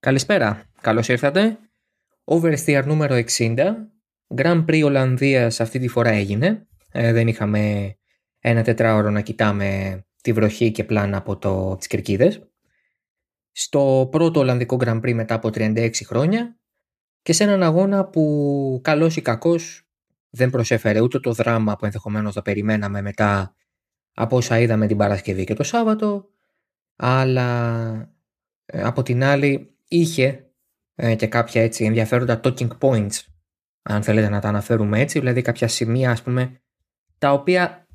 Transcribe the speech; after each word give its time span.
Καλησπέρα, 0.00 0.64
καλώς 0.80 1.08
ήρθατε. 1.08 1.58
Oversteer 2.24 2.82
νούμερο 2.84 3.22
60. 3.36 3.74
Grand 4.36 4.64
Prix 4.64 4.82
Ολλανδίας 4.84 5.60
αυτή 5.60 5.78
τη 5.78 5.88
φορά 5.88 6.10
έγινε. 6.10 6.66
Ε, 6.92 7.12
δεν 7.12 7.28
είχαμε 7.28 7.94
ένα 8.38 8.62
τετράωρο 8.62 9.10
να 9.10 9.20
κοιτάμε 9.20 10.00
τη 10.22 10.32
βροχή 10.32 10.70
και 10.70 10.84
πλάνα 10.84 11.16
από 11.16 11.36
το, 11.36 11.76
τις 11.76 11.86
Κερκίδες. 11.86 12.50
Στο 13.52 14.08
πρώτο 14.10 14.40
Ολλανδικό 14.40 14.76
Grand 14.80 15.00
Prix 15.00 15.14
μετά 15.14 15.34
από 15.34 15.48
36 15.48 15.90
χρόνια 16.04 16.58
και 17.22 17.32
σε 17.32 17.44
έναν 17.44 17.62
αγώνα 17.62 18.04
που 18.04 18.80
καλός 18.82 19.16
ή 19.16 19.22
κακός 19.22 19.88
δεν 20.30 20.50
προσέφερε 20.50 21.00
ούτε 21.00 21.20
το 21.20 21.32
δράμα 21.32 21.76
που 21.76 21.84
ενδεχομένως 21.84 22.34
θα 22.34 22.42
περιμέναμε 22.42 23.02
μετά 23.02 23.54
από 24.14 24.36
όσα 24.36 24.58
είδαμε 24.58 24.86
την 24.86 24.96
Παρασκευή 24.96 25.44
και 25.44 25.54
το 25.54 25.62
Σάββατο 25.62 26.28
αλλά 26.96 27.90
ε, 28.66 28.82
από 28.82 29.02
την 29.02 29.24
άλλη 29.24 29.72
είχε 29.88 30.52
ε, 30.94 31.14
και 31.14 31.26
κάποια 31.26 31.62
έτσι 31.62 31.84
ενδιαφέροντα 31.84 32.40
talking 32.44 32.78
points 32.78 33.20
αν 33.82 34.02
θέλετε 34.02 34.28
να 34.28 34.40
τα 34.40 34.48
αναφέρουμε 34.48 35.00
έτσι, 35.00 35.18
δηλαδή 35.18 35.42
κάποια 35.42 35.68
σημεία 35.68 36.10
ας 36.10 36.22
πούμε 36.22 36.60
τα 37.18 37.32
οποία 37.32 37.86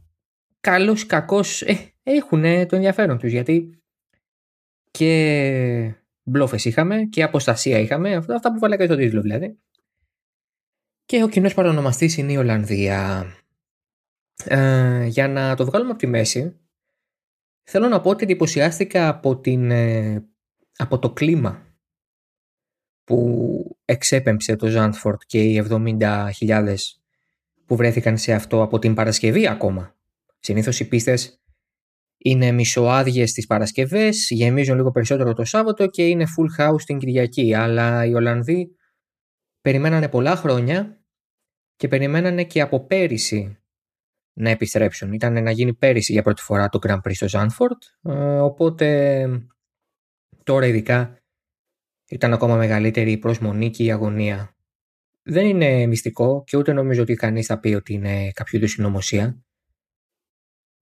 καλώς 0.59 1.01
ή 1.01 1.05
κακώς 1.05 1.61
ε, 1.61 1.93
έχουν 2.03 2.41
το 2.41 2.75
ενδιαφέρον 2.75 3.17
τους 3.17 3.31
γιατί 3.31 3.83
και 4.91 5.95
μπλόφες 6.23 6.65
είχαμε 6.65 7.03
και 7.03 7.23
αποστασία 7.23 7.79
είχαμε, 7.79 8.15
αυτά 8.15 8.53
που 8.53 8.59
βάλα 8.59 8.77
και 8.77 8.85
στο 8.85 8.95
τίτλο 8.95 9.21
δηλαδή. 9.21 9.57
Και 11.05 11.23
ο 11.23 11.29
κοινός 11.29 11.53
παρονομαστής 11.53 12.17
είναι 12.17 12.31
η 12.31 12.37
Ολλανδία. 12.37 13.25
Ε, 14.45 15.05
για 15.05 15.27
να 15.27 15.55
το 15.55 15.65
βγάλουμε 15.65 15.89
από 15.89 15.99
τη 15.99 16.07
μέση, 16.07 16.59
θέλω 17.63 17.87
να 17.87 18.01
πω 18.01 18.09
ότι 18.09 18.23
εντυπωσιάστηκα 18.23 19.07
από, 19.07 19.37
την, 19.37 19.71
ε, 19.71 20.25
από 20.77 20.99
το 20.99 21.13
κλίμα 21.13 21.72
που 23.03 23.77
εξέπεμψε 23.85 24.55
το 24.55 24.67
Ζάντφορτ 24.67 25.21
και 25.25 25.43
οι 25.43 25.65
70.000 25.69 26.75
που 27.65 27.75
βρέθηκαν 27.75 28.17
σε 28.17 28.33
αυτό 28.33 28.61
από 28.61 28.79
την 28.79 28.93
Παρασκευή 28.93 29.47
ακόμα. 29.47 29.95
Συνήθως 30.39 30.79
οι 30.79 30.87
πίστες 30.87 31.43
είναι 32.17 32.51
μισοάδιες 32.51 33.31
τις 33.31 33.47
Παρασκευές, 33.47 34.27
γεμίζουν 34.29 34.75
λίγο 34.75 34.91
περισσότερο 34.91 35.33
το 35.33 35.45
Σάββατο 35.45 35.87
και 35.87 36.07
είναι 36.07 36.25
full 36.37 36.61
house 36.61 36.81
την 36.85 36.97
Κυριακή. 36.97 37.53
Αλλά 37.53 38.05
οι 38.05 38.13
Ολλανδοί 38.13 38.75
περιμένανε 39.61 40.09
πολλά 40.09 40.35
χρόνια 40.35 41.03
και 41.75 41.87
περιμένανε 41.87 42.43
και 42.43 42.61
από 42.61 42.85
πέρυσι 42.85 43.57
να 44.33 44.49
επιστρέψουν. 44.49 45.13
Ήταν 45.13 45.43
να 45.43 45.51
γίνει 45.51 45.73
πέρυσι 45.73 46.11
για 46.11 46.21
πρώτη 46.21 46.41
φορά 46.41 46.69
το 46.69 46.79
Grand 46.81 46.97
Prix 46.97 47.13
στο 47.13 47.29
Ζάνφορτ, 47.29 47.83
ε, 48.01 48.39
οπότε 48.39 49.27
τώρα 50.43 50.65
ειδικά 50.65 51.22
ήταν 52.13 52.33
ακόμα 52.33 52.55
μεγαλύτερη 52.55 53.11
η 53.11 53.17
προσμονή 53.17 53.69
και 53.69 53.83
η 53.83 53.91
αγωνία. 53.91 54.55
Δεν 55.23 55.45
είναι 55.45 55.85
μυστικό 55.85 56.43
και 56.45 56.57
ούτε 56.57 56.73
νομίζω 56.73 57.01
ότι 57.01 57.13
κανείς 57.13 57.45
θα 57.45 57.59
πει 57.59 57.73
ότι 57.73 57.93
είναι 57.93 58.31
κάποιο 58.31 58.57
είδους 58.57 58.71
συνωμοσία 58.71 59.43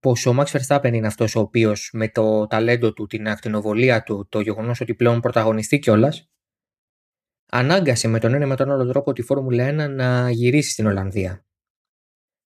πως 0.00 0.26
ο 0.26 0.34
Max 0.38 0.44
Verstappen 0.44 0.92
είναι 0.92 1.06
αυτός 1.06 1.36
ο 1.36 1.40
οποίος 1.40 1.90
με 1.92 2.08
το 2.08 2.46
ταλέντο 2.46 2.92
του, 2.92 3.06
την 3.06 3.28
ακτινοβολία 3.28 4.02
του, 4.02 4.26
το 4.28 4.40
γεγονός 4.40 4.80
ότι 4.80 4.94
πλέον 4.94 5.20
πρωταγωνιστεί 5.20 5.78
κιόλας, 5.78 6.30
ανάγκασε 7.46 8.08
με 8.08 8.18
τον 8.18 8.34
ένα 8.34 8.46
με 8.46 8.56
τον 8.56 8.70
άλλο 8.70 8.86
τρόπο 8.86 9.12
τη 9.12 9.22
Φόρμουλα 9.22 9.68
1 9.68 9.90
να 9.90 10.30
γυρίσει 10.30 10.70
στην 10.70 10.86
Ολλανδία. 10.86 11.44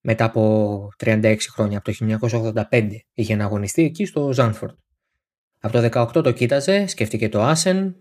Μετά 0.01 0.25
από 0.25 0.89
36 0.99 1.37
χρόνια, 1.53 1.79
από 1.79 1.93
το 1.93 2.19
1985 2.71 2.89
είχε 3.13 3.35
να 3.35 3.45
αγωνιστεί 3.45 3.83
εκεί 3.83 4.05
στο 4.05 4.33
Ζάνφορντ. 4.33 4.75
Από 5.61 5.73
το 5.73 5.89
18 5.93 6.23
το 6.23 6.33
κοίταζε, 6.33 6.87
σκέφτηκε 6.87 7.29
το 7.29 7.43
Άσεν, 7.43 7.97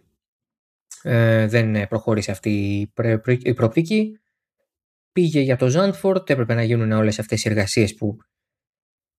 ε, 1.07 1.47
δεν 1.47 1.87
προχώρησε 1.87 2.31
αυτή 2.31 2.79
η 3.43 3.53
προοπτική. 3.53 4.19
Πήγε 5.11 5.39
για 5.39 5.55
το 5.55 5.67
Ζάντφορντ, 5.67 6.29
έπρεπε 6.29 6.53
να 6.53 6.63
γίνουν 6.63 6.91
όλες 6.91 7.19
αυτές 7.19 7.43
οι 7.43 7.49
εργασίες 7.49 7.95
που 7.95 8.17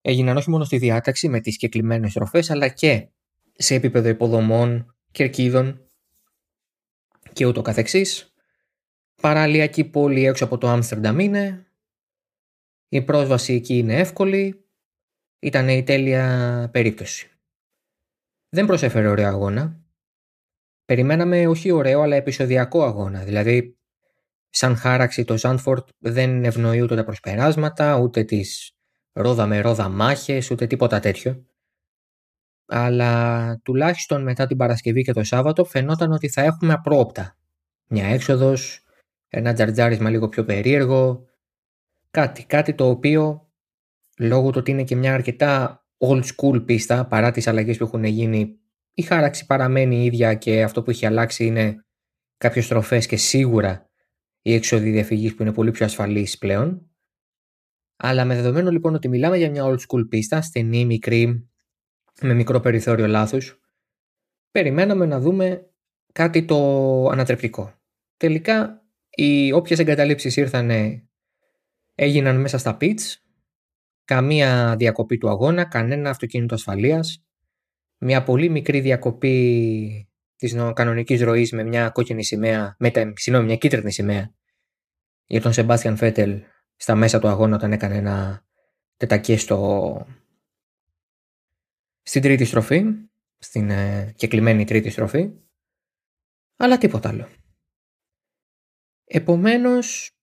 έγιναν 0.00 0.36
όχι 0.36 0.50
μόνο 0.50 0.64
στη 0.64 0.78
διάταξη 0.78 1.28
με 1.28 1.41
τις 1.41 1.52
συγκεκριμένες 1.52 2.12
τροφές, 2.12 2.50
αλλά 2.50 2.69
και 2.69 3.08
σε 3.52 3.74
επίπεδο 3.74 4.08
υποδομών, 4.08 4.94
κερκίδων 5.10 5.91
και 7.32 7.47
ούτω 7.47 7.62
καθεξής. 7.62 8.34
Παραλιακή 9.22 9.84
πόλη 9.84 10.26
έξω 10.26 10.44
από 10.44 10.58
το 10.58 10.68
Άμστερνταμ 10.68 11.18
είναι. 11.18 11.66
Η 12.88 13.03
πρόσβαση 13.03 13.54
εκεί 13.54 13.78
είναι 13.78 13.94
εύκολη. 13.94 14.64
Ήταν 15.38 15.68
η 15.68 15.82
τέλεια 15.82 16.68
περίπτωση. 16.72 17.30
Δεν 18.48 18.66
προσέφερε 18.66 19.08
ωραίο 19.08 19.26
αγώνα. 19.26 19.85
Περιμέναμε 20.86 21.47
όχι 21.47 21.70
ωραίο 21.70 22.00
αλλά 22.00 22.16
επεισοδιακό 22.16 22.84
αγώνα. 22.84 23.24
Δηλαδή, 23.24 23.76
σαν 24.48 24.76
χάραξη 24.76 25.24
το 25.24 25.38
Ζάντφορτ 25.38 25.88
δεν 25.98 26.44
ευνοεί 26.44 26.80
ούτε 26.80 26.97
τα 26.97 27.04
προσπεράσματα, 27.04 27.98
ούτε 27.98 28.24
τις 28.24 28.76
ρόδα 29.12 29.47
με 29.47 29.60
ρόδα 29.60 29.88
μάχες, 29.88 30.50
ούτε 30.50 30.66
τίποτα 30.66 31.00
τέτοιο. 31.00 31.47
Αλλά 32.66 33.60
τουλάχιστον 33.62 34.22
μετά 34.22 34.47
την 34.47 34.56
Παρασκευή 34.56 35.02
και 35.02 35.12
το 35.12 35.24
Σάββατο 35.24 35.64
φαινόταν 35.64 36.12
ότι 36.12 36.28
θα 36.28 36.42
έχουμε 36.42 36.72
απρόπτα. 36.72 37.36
Μια 37.86 38.06
έξοδος, 38.06 38.84
ένα 39.28 39.53
τζαρτζάρισμα 39.53 40.10
λίγο 40.10 40.28
πιο 40.28 40.44
περίεργο, 40.44 41.24
κάτι, 42.10 42.44
κάτι 42.44 42.74
το 42.74 42.88
οποίο 42.88 43.50
λόγω 44.18 44.50
του 44.50 44.58
ότι 44.58 44.70
είναι 44.70 44.84
και 44.84 44.97
μια 44.97 45.14
αρκετά 45.14 45.84
old 45.98 46.22
school 46.24 46.66
πίστα 46.66 47.06
παρά 47.06 47.30
τις 47.30 47.47
αλλαγές 47.47 47.76
που 47.76 47.84
έχουν 47.84 48.04
γίνει 48.04 48.58
η 48.98 49.02
χάραξη 49.02 49.46
παραμένει 49.46 49.96
η 49.96 50.04
ίδια 50.04 50.34
και 50.34 50.62
αυτό 50.62 50.82
που 50.82 50.90
έχει 50.90 51.06
αλλάξει 51.06 51.46
είναι 51.46 51.84
κάποιες 52.36 52.64
στροφές 52.64 53.06
και 53.06 53.16
σίγουρα 53.16 53.90
η 54.42 54.54
έξοδη 54.54 54.90
διαφυγής 54.90 55.34
που 55.34 55.42
είναι 55.42 55.52
πολύ 55.52 55.70
πιο 55.70 55.84
ασφαλής 55.84 56.38
πλέον. 56.38 56.90
Αλλά 57.96 58.24
με 58.24 58.34
δεδομένο 58.34 58.70
λοιπόν 58.70 58.94
ότι 58.94 59.08
μιλάμε 59.08 59.36
για 59.36 59.50
μια 59.50 59.64
old 59.64 59.78
school 59.78 60.08
πίστα, 60.08 60.42
στενή, 60.42 60.84
μικρή, 60.84 61.50
με 62.20 62.34
μικρό 62.34 62.60
περιθώριο 62.60 63.06
λάθους, 63.06 63.60
περιμέναμε 64.50 65.06
να 65.06 65.20
δούμε 65.20 65.70
κάτι 66.12 66.44
το 66.44 66.58
ανατρεπτικό. 67.08 67.74
Τελικά, 68.16 68.86
οι 69.10 69.52
όποιες 69.52 69.78
εγκαταλείψεις 69.78 70.36
ήρθαν 70.36 70.70
έγιναν 71.94 72.40
μέσα 72.40 72.58
στα 72.58 72.76
pits, 72.80 73.14
καμία 74.04 74.76
διακοπή 74.78 75.18
του 75.18 75.28
αγώνα, 75.28 75.64
κανένα 75.64 76.10
αυτοκίνητο 76.10 76.54
ασφαλείας, 76.54 77.25
μια 77.98 78.22
πολύ 78.22 78.48
μικρή 78.48 78.80
διακοπή 78.80 80.08
της 80.36 80.54
κανονικής 80.74 81.20
ροής 81.22 81.52
με 81.52 81.62
μια 81.62 81.90
κόκκινη 81.90 82.24
σημαία, 82.24 82.76
με, 82.78 82.92
συγνώμη, 83.16 83.46
μια 83.46 83.56
κίτρινη 83.56 83.92
σημαία 83.92 84.34
για 85.26 85.40
τον 85.40 85.52
Σεμπάστιαν 85.52 85.96
Φέτελ 85.96 86.42
στα 86.76 86.94
μέσα 86.94 87.18
του 87.18 87.28
αγώνα 87.28 87.56
όταν 87.56 87.72
έκανε 87.72 87.96
ένα 87.96 88.44
τετακές 88.96 89.42
στο... 89.42 90.06
στην 92.02 92.22
τρίτη 92.22 92.44
στροφή, 92.44 92.82
στην 93.38 93.70
ε, 93.70 94.12
κεκλειμένη 94.16 94.64
τρίτη 94.64 94.90
στροφή, 94.90 95.30
αλλά 96.56 96.78
τίποτα 96.78 97.08
άλλο. 97.08 97.28
Επομένως, 99.04 100.16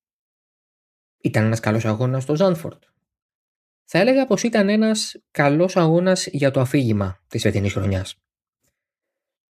ήταν 1.17 1.45
ένας 1.45 1.59
καλός 1.59 1.85
αγώνας 1.85 2.23
στο 2.23 2.35
Ζάνφορντ. 2.35 2.83
Θα 3.83 3.99
έλεγα 3.99 4.25
πως 4.25 4.43
ήταν 4.43 4.69
ένας 4.69 5.15
καλός 5.31 5.77
αγώνας 5.77 6.27
για 6.27 6.51
το 6.51 6.59
αφήγημα 6.59 7.19
της 7.27 7.41
φετινής 7.41 7.73
χρονιάς. 7.73 8.15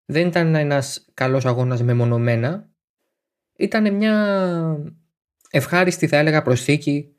Δεν 0.05 0.27
ήταν 0.27 0.55
ένας 0.55 1.09
καλός 1.13 1.45
αγώνας 1.45 1.83
μεμονωμένα, 1.83 2.71
ήταν 3.57 3.95
μια 3.95 4.95
ευχάριστη 5.49 6.07
θα 6.07 6.17
έλεγα 6.17 6.41
προσθήκη 6.41 7.16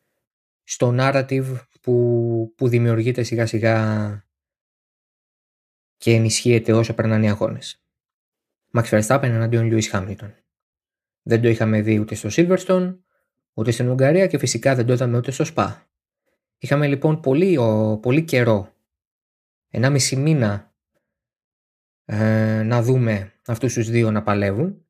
στο 0.63 0.95
narrative 0.99 1.57
που, 1.81 2.53
που 2.57 2.69
δημιουργείται 2.69 3.23
σιγά 3.23 3.47
σιγά 3.47 4.29
και 5.97 6.15
ενισχύεται 6.15 6.73
όσο 6.73 6.95
περνάνε 6.95 7.27
οι 7.27 7.29
αγώνες. 7.29 7.85
Max 8.73 8.85
Verstappen 8.85 9.23
εναντίον 9.23 9.71
Lewis 9.73 9.91
Hamilton. 9.91 10.33
Δεν 11.23 11.43
το 11.43 11.49
είχαμε 11.49 11.81
δει 11.81 11.99
ούτε 11.99 12.15
στο 12.15 12.29
Silverstone, 12.33 12.99
ούτε 13.55 13.71
στην 13.71 13.89
Ουγγαρία 13.89 14.27
και 14.27 14.39
φυσικά 14.39 14.75
δεν 14.75 14.87
το 14.87 14.93
είδαμε 14.93 15.17
ούτε 15.17 15.31
στο 15.31 15.45
Spa. 15.55 15.73
Είχαμε 16.65 16.87
λοιπόν 16.87 17.21
πολύ, 17.21 17.57
ο, 17.57 17.99
πολύ 18.03 18.25
καιρό, 18.25 18.75
ένα 19.69 19.91
μισή 19.91 20.17
μήνα 20.17 20.75
ε, 22.05 22.63
να 22.63 22.83
δούμε 22.83 23.33
αυτούς 23.47 23.75
τους 23.75 23.91
δύο 23.91 24.11
να 24.11 24.23
παλεύουν. 24.23 24.87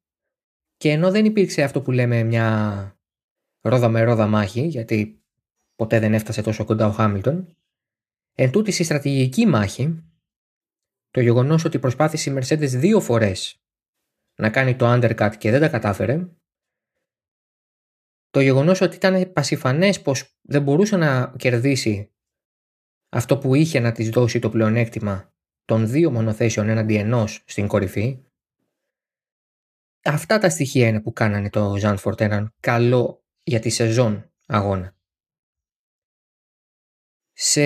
Και 0.76 0.91
ενώ 0.91 1.11
δεν 1.11 1.25
υπήρξε 1.25 1.62
αυτό 1.62 1.82
που 1.82 1.91
λέμε 1.91 2.23
μια 2.23 2.99
ρόδα 3.61 3.88
με 3.88 4.03
ρόδα 4.03 4.26
μάχη, 4.26 4.61
γιατί 4.61 5.23
ποτέ 5.75 5.99
δεν 5.99 6.15
έφτασε 6.15 6.43
τόσο 6.43 6.65
κοντά 6.65 6.87
ο 6.87 6.91
Χάμιλτον, 6.91 7.56
εν 8.35 8.50
τούτης 8.50 8.79
η 8.79 8.85
στρατηγική 8.85 9.47
μάχη, 9.47 10.05
το 11.11 11.20
γεγονός 11.20 11.65
ότι 11.65 11.79
προσπάθησε 11.79 12.31
η 12.31 12.35
Mercedes 12.37 12.69
δύο 12.69 13.00
φορές 13.00 13.62
να 14.35 14.50
κάνει 14.50 14.77
το 14.77 14.93
undercut 14.93 15.32
και 15.38 15.50
δεν 15.50 15.61
τα 15.61 15.69
κατάφερε, 15.69 16.29
το 18.35 18.41
γεγονός 18.41 18.81
ότι 18.81 18.97
ήταν 18.97 19.33
πασιφανές 19.33 20.03
πως 20.03 20.39
δεν 20.43 20.63
μπορούσε 20.63 20.97
να 20.97 21.35
κερδίσει 21.39 22.13
αυτό 23.09 23.39
που 23.39 23.55
είχε 23.55 23.81
να 23.81 23.93
της 23.93 24.09
δώσει 24.09 24.39
το 24.39 24.51
πλεονέκτημα 24.51 25.33
των 25.65 25.89
δύο 25.89 26.11
μονοθέσεων 26.11 26.69
έναντι 26.69 26.97
ενός 26.97 27.43
στην 27.47 27.67
κορυφή, 27.67 28.23
αυτά 30.05 30.39
τα 30.39 30.49
στοιχεία 30.49 30.89
είναι 30.89 31.01
που 31.01 31.13
κάνανε 31.13 31.51
το 31.51 31.77
Ζάντφορτ 31.77 32.21
έναν 32.21 32.55
καλό 32.61 33.25
για 33.43 33.61
τη 33.61 33.69
σεζόν 33.69 34.31
αγώνα. 34.47 34.97
Σε 37.33 37.65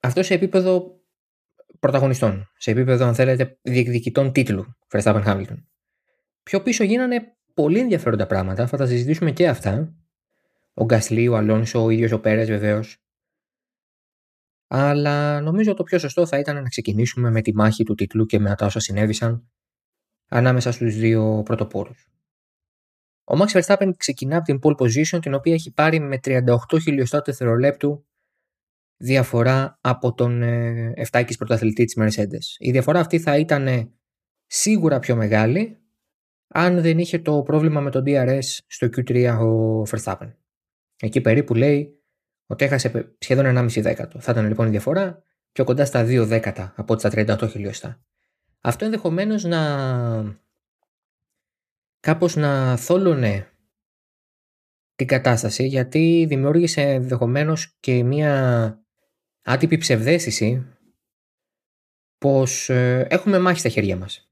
αυτό 0.00 0.22
σε 0.22 0.34
επίπεδο 0.34 1.00
πρωταγωνιστών, 1.78 2.50
σε 2.56 2.70
επίπεδο 2.70 3.06
αν 3.06 3.14
θέλετε 3.14 3.58
διεκδικητών 3.62 4.32
τίτλου 4.32 4.76
Verstappen 4.88 5.24
Hamilton. 5.24 5.64
Πιο 6.42 6.62
πίσω 6.62 6.84
γίνανε 6.84 7.35
πολύ 7.56 7.78
ενδιαφέροντα 7.78 8.26
πράγματα, 8.26 8.66
θα 8.66 8.76
τα 8.76 8.86
συζητήσουμε 8.86 9.32
και 9.32 9.48
αυτά. 9.48 9.94
Ο 10.74 10.84
Γκασλί, 10.84 11.28
ο 11.28 11.36
Αλόνσο, 11.36 11.84
ο 11.84 11.90
ίδιος 11.90 12.12
ο 12.12 12.20
Πέρες 12.20 12.48
βεβαίως. 12.48 12.96
Αλλά 14.66 15.40
νομίζω 15.40 15.74
το 15.74 15.82
πιο 15.82 15.98
σωστό 15.98 16.26
θα 16.26 16.38
ήταν 16.38 16.54
να 16.54 16.68
ξεκινήσουμε 16.68 17.30
με 17.30 17.42
τη 17.42 17.54
μάχη 17.54 17.84
του 17.84 17.94
τίτλου 17.94 18.26
και 18.26 18.38
με 18.38 18.54
τα 18.54 18.66
όσα 18.66 18.80
συνέβησαν 18.80 19.50
ανάμεσα 20.28 20.72
στους 20.72 20.94
δύο 20.94 21.42
πρωτοπόρους. 21.44 22.10
Ο 23.24 23.34
Max 23.38 23.60
Verstappen 23.60 23.90
ξεκινά 23.96 24.36
από 24.36 24.44
την 24.44 24.58
pole 24.62 24.76
position 24.76 25.20
την 25.20 25.34
οποία 25.34 25.54
έχει 25.54 25.72
πάρει 25.72 26.00
με 26.00 26.18
38 26.24 26.44
χιλιοστά 26.82 27.22
δευτερολέπτου 27.24 28.06
διαφορά 28.96 29.78
από 29.80 30.14
τον 30.14 30.42
7 31.10 31.24
η 31.28 31.36
πρωταθλητή 31.36 31.84
της 31.84 31.96
Mercedes. 32.00 32.56
Η 32.58 32.70
διαφορά 32.70 33.00
αυτή 33.00 33.18
θα 33.18 33.36
ήταν 33.36 33.92
σίγουρα 34.46 34.98
πιο 34.98 35.16
μεγάλη 35.16 35.85
αν 36.48 36.80
δεν 36.80 36.98
είχε 36.98 37.18
το 37.18 37.42
πρόβλημα 37.42 37.80
με 37.80 37.90
τον 37.90 38.02
DRS 38.06 38.58
στο 38.66 38.86
Q3 38.86 39.38
ο 39.40 39.82
Verstappen. 39.82 40.32
Εκεί 40.96 41.20
περίπου 41.20 41.54
λέει 41.54 42.00
ότι 42.46 42.64
έχασε 42.64 43.14
σχεδόν 43.18 43.68
1,5 43.70 43.80
δέκατο. 43.82 44.20
Θα 44.20 44.32
ήταν 44.32 44.46
λοιπόν 44.46 44.66
η 44.66 44.70
διαφορά 44.70 45.22
πιο 45.52 45.64
κοντά 45.64 45.84
στα 45.84 46.04
2 46.04 46.24
δέκατα 46.26 46.72
από 46.76 46.96
τα 46.96 47.10
38 47.12 47.48
χιλιοστά. 47.50 48.00
Αυτό 48.60 48.84
ενδεχομένως 48.84 49.44
να 49.44 50.38
κάπως 52.00 52.36
να 52.36 52.76
θόλωνε 52.76 53.50
την 54.94 55.06
κατάσταση 55.06 55.66
γιατί 55.66 56.24
δημιούργησε 56.28 56.80
ενδεχομένως 56.80 57.76
και 57.80 58.02
μια 58.02 58.84
άτυπη 59.42 59.76
ψευδέστηση 59.76 60.66
πως 62.18 62.70
ε, 62.70 63.06
έχουμε 63.10 63.38
μάχη 63.38 63.58
στα 63.58 63.68
χέρια 63.68 63.96
μας. 63.96 64.25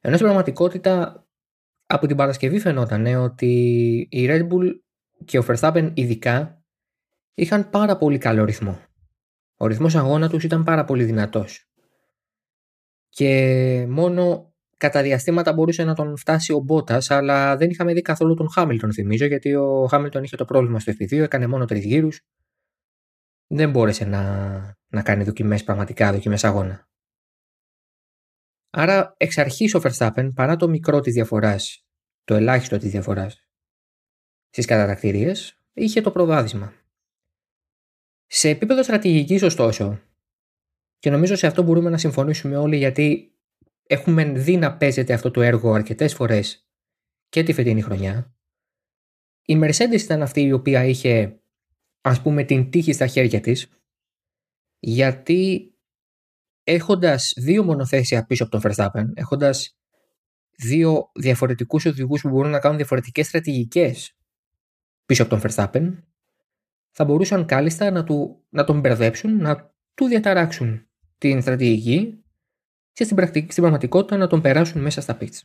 Ενώ 0.00 0.14
στην 0.14 0.26
πραγματικότητα 0.26 1.26
από 1.86 2.06
την 2.06 2.16
Παρασκευή 2.16 2.58
φαινόταν 2.58 3.06
ότι 3.06 3.52
η 4.10 4.26
Red 4.28 4.48
Bull 4.48 4.70
και 5.24 5.38
ο 5.38 5.44
Verstappen 5.48 5.90
ειδικά 5.94 6.64
είχαν 7.34 7.70
πάρα 7.70 7.96
πολύ 7.96 8.18
καλό 8.18 8.44
ρυθμό. 8.44 8.78
Ο 9.56 9.66
ρυθμός 9.66 9.94
αγώνα 9.94 10.28
τους 10.28 10.44
ήταν 10.44 10.64
πάρα 10.64 10.84
πολύ 10.84 11.04
δυνατός. 11.04 11.70
Και 13.08 13.86
μόνο 13.88 14.54
κατά 14.76 15.02
διαστήματα 15.02 15.52
μπορούσε 15.52 15.84
να 15.84 15.94
τον 15.94 16.16
φτάσει 16.16 16.52
ο 16.52 16.58
Μπότας, 16.58 17.10
αλλά 17.10 17.56
δεν 17.56 17.70
είχαμε 17.70 17.92
δει 17.92 18.02
καθόλου 18.02 18.34
τον 18.34 18.50
Χάμιλτον, 18.50 18.92
θυμίζω, 18.92 19.26
γιατί 19.26 19.54
ο 19.54 19.86
Χάμιλτον 19.86 20.22
είχε 20.22 20.36
το 20.36 20.44
πρόβλημα 20.44 20.78
στο 20.78 20.92
F2, 20.92 21.12
έκανε 21.12 21.46
μόνο 21.46 21.64
τρεις 21.64 21.84
γύρους. 21.84 22.20
Δεν 23.46 23.70
μπόρεσε 23.70 24.04
να, 24.04 24.22
να 24.88 25.02
κάνει 25.02 25.24
δοκιμές, 25.24 25.64
πραγματικά 25.64 26.12
δοκιμές 26.12 26.44
αγώνα. 26.44 26.89
Άρα, 28.70 29.14
εξ 29.16 29.38
αρχής 29.38 29.74
ο 29.74 29.80
Verstappen, 29.82 30.30
παρά 30.34 30.56
το 30.56 30.68
μικρό 30.68 31.00
της 31.00 31.14
διαφοράς, 31.14 31.86
το 32.24 32.34
ελάχιστο 32.34 32.78
της 32.78 32.90
διαφοράς 32.90 33.44
στις 34.50 34.66
κατατακτήριες, 34.66 35.60
είχε 35.72 36.00
το 36.00 36.10
προβάδισμα. 36.10 36.72
Σε 38.26 38.48
επίπεδο 38.48 38.82
στρατηγικής, 38.82 39.42
ωστόσο, 39.42 40.00
και 40.98 41.10
νομίζω 41.10 41.36
σε 41.36 41.46
αυτό 41.46 41.62
μπορούμε 41.62 41.90
να 41.90 41.98
συμφωνήσουμε 41.98 42.56
όλοι 42.56 42.76
γιατί 42.76 43.34
έχουμε 43.86 44.24
δει 44.24 44.56
να 44.56 44.76
παίζεται 44.76 45.12
αυτό 45.12 45.30
το 45.30 45.40
έργο 45.40 45.72
αρκετές 45.72 46.14
φορές 46.14 46.68
και 47.28 47.42
τη 47.42 47.52
φετινή 47.52 47.82
χρονιά. 47.82 48.34
Η 49.42 49.60
Mercedes 49.62 50.00
ήταν 50.00 50.22
αυτή 50.22 50.42
η 50.42 50.52
οποία 50.52 50.84
είχε 50.84 51.40
ας 52.00 52.22
πούμε 52.22 52.44
την 52.44 52.70
τύχη 52.70 52.92
στα 52.92 53.06
χέρια 53.06 53.40
της 53.40 53.68
γιατί 54.78 55.69
έχοντας 56.70 57.32
δύο 57.36 57.64
μονοθέσια 57.64 58.26
πίσω 58.26 58.44
από 58.44 58.58
τον 58.58 58.60
Verstappen, 58.64 59.04
έχοντας 59.14 59.76
δύο 60.56 61.10
διαφορετικούς 61.14 61.84
οδηγούς 61.84 62.20
που 62.20 62.28
μπορούν 62.28 62.50
να 62.50 62.58
κάνουν 62.58 62.76
διαφορετικές 62.76 63.26
στρατηγικές 63.26 64.16
πίσω 65.06 65.22
από 65.22 65.36
τον 65.36 65.40
Verstappen, 65.44 66.02
θα 66.90 67.04
μπορούσαν 67.04 67.46
κάλλιστα 67.46 67.90
να, 67.90 68.04
του, 68.04 68.44
να 68.48 68.64
τον 68.64 68.80
μπερδέψουν, 68.80 69.36
να 69.36 69.74
του 69.94 70.06
διαταράξουν 70.06 70.88
την 71.18 71.40
στρατηγική 71.40 72.24
και 72.92 73.04
στην, 73.04 73.16
πρακτική, 73.16 73.50
στην 73.50 73.62
πραγματικότητα 73.62 74.16
να 74.16 74.26
τον 74.26 74.40
περάσουν 74.40 74.82
μέσα 74.82 75.00
στα 75.00 75.18
pitch. 75.20 75.38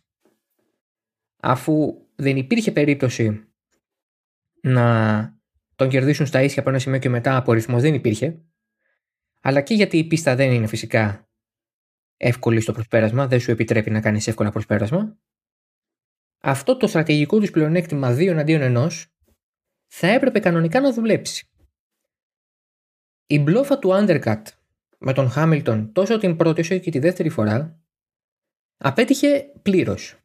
Αφού 1.42 2.02
δεν 2.16 2.38
υπήρχε 2.38 2.72
περίπτωση 2.72 3.48
να 4.62 5.40
τον 5.76 5.90
κερδίσουν 5.90 6.26
στα 6.26 6.42
ίσια 6.42 6.62
από 6.62 6.70
ένα 6.70 6.80
σημείο 6.80 7.00
και 7.00 7.10
μετά 7.10 7.38
από 7.38 7.54
ρυθμός 7.54 7.82
δεν 7.82 7.94
υπήρχε, 7.94 8.42
αλλά 9.48 9.62
και 9.62 9.74
γιατί 9.74 9.98
η 9.98 10.04
πίστα 10.04 10.36
δεν 10.36 10.52
είναι 10.52 10.68
φυσικά 10.68 11.30
εύκολη 12.18 12.62
στο 12.62 12.72
προσπέρασμα, 12.72 13.28
δεν 13.28 13.40
σου 13.40 13.52
επιτρέπει 13.52 13.90
να 13.90 14.02
κάνεις 14.02 14.28
εύκολα 14.28 14.52
προσπέρασμα, 14.52 15.18
αυτό 16.42 16.78
το 16.78 16.88
στρατηγικό 16.88 17.40
του 17.40 17.52
πλεονέκτημα 17.52 18.16
2 18.16 18.28
εναντίον 18.28 18.62
1 18.78 18.90
θα 19.88 20.08
έπρεπε 20.08 20.40
κανονικά 20.40 20.80
να 20.80 20.94
δουλέψει. 20.94 21.48
Η 23.26 23.40
μπλόφα 23.40 23.80
του 23.80 23.90
undercut 23.92 24.42
με 24.98 25.14
τον 25.14 25.30
Χάμιλτον 25.30 25.92
τόσο 25.92 26.18
την 26.18 26.36
πρώτη 26.36 26.62
όσο 26.62 26.78
και 26.78 26.92
τη 26.92 27.00
δεύτερη 27.00 27.30
φορά 27.30 27.80
απέτυχε 28.78 29.52
πλήρως. 29.62 30.20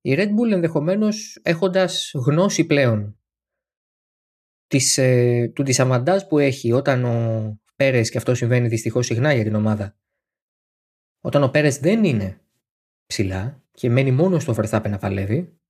Η 0.00 0.14
Red 0.18 0.28
Bull 0.28 0.52
ενδεχομένως 0.52 1.40
έχοντας 1.42 2.12
γνώση 2.14 2.64
πλέον 2.64 3.18
της, 4.66 4.98
ε, 4.98 5.52
του 5.54 5.62
της 5.62 5.80
αμαντάς 5.80 6.26
που 6.26 6.38
έχει 6.38 6.72
όταν 6.72 7.04
ο 7.04 7.60
Πέρες 7.76 8.10
και 8.10 8.16
αυτό 8.16 8.34
συμβαίνει 8.34 8.68
δυστυχώς 8.68 9.06
συχνά 9.06 9.32
για 9.32 9.42
την 9.44 9.54
ομάδα. 9.54 9.96
Όταν 11.20 11.42
ο 11.42 11.48
Πέρες 11.50 11.78
δεν 11.78 12.04
είναι 12.04 12.40
ψηλά 13.06 13.64
και 13.70 13.90
μένει 13.90 14.12
μόνος 14.12 14.42
στο 14.42 14.54
Verstappen 14.56 14.88
να 14.88 14.98
παλεύει 14.98 15.60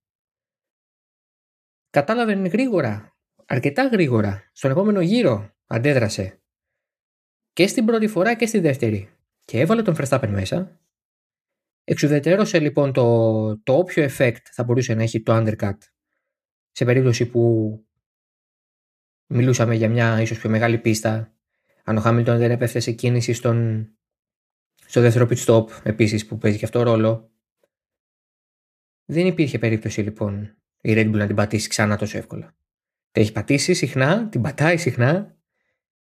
κατάλαβε 1.91 2.33
γρήγορα, 2.33 3.17
αρκετά 3.47 3.87
γρήγορα 3.87 4.51
στον 4.53 4.71
επόμενο 4.71 5.01
γύρο 5.01 5.51
αντέδρασε. 5.67 6.41
Και 7.53 7.67
στην 7.67 7.85
πρώτη 7.85 8.07
φορά 8.07 8.37
και 8.37 8.47
στη 8.47 8.59
δεύτερη. 8.59 9.11
Και 9.45 9.61
έβαλε 9.61 9.83
τον 9.83 9.95
Verstappen 9.99 10.29
μέσα. 10.29 10.81
Εξουδετερώσε 11.85 12.61
λοιπόν 12.61 12.93
το, 12.93 13.59
το 13.63 13.77
όποιο 13.77 14.05
effect 14.05 14.41
θα 14.53 14.65
μπορούσε 14.65 14.95
να 14.95 15.03
έχει 15.03 15.23
το 15.23 15.37
undercut. 15.37 15.79
Σε 16.71 16.85
περίπτωση 16.85 17.27
που 17.27 17.75
μιλούσαμε 19.27 19.75
για 19.75 19.89
μια 19.89 20.21
ίσως 20.21 20.39
πιο 20.39 20.51
μεγάλη 20.51 20.79
πίστα 20.79 21.36
αν 21.89 21.97
ο 21.97 22.01
Χάμιλτον 22.01 22.39
δεν 22.39 22.51
έπεφτε 22.51 22.81
σε 22.81 22.93
κίνηση 22.93 23.33
στον, 23.33 23.89
στο 24.87 25.01
δεύτερο 25.01 25.27
pit 25.31 25.45
stop 25.45 25.67
επίσης 25.83 26.27
που 26.27 26.39
παίζει 26.39 26.59
και 26.59 26.65
αυτό 26.65 26.83
ρόλο 26.83 27.31
δεν 29.05 29.27
υπήρχε 29.27 29.59
περίπτωση 29.59 30.01
λοιπόν 30.01 30.57
η 30.81 30.93
Red 30.97 31.09
Bull 31.09 31.17
να 31.17 31.27
την 31.27 31.37
πατήσει 31.37 31.69
ξανά 31.69 31.97
τόσο 31.97 32.19
εύκολα. 32.19 32.57
Την 33.11 33.23
έχει 33.23 33.33
πατήσει 33.33 33.75
συχνά, 33.75 34.29
την 34.29 34.41
πατάει 34.41 34.77
συχνά 34.77 35.37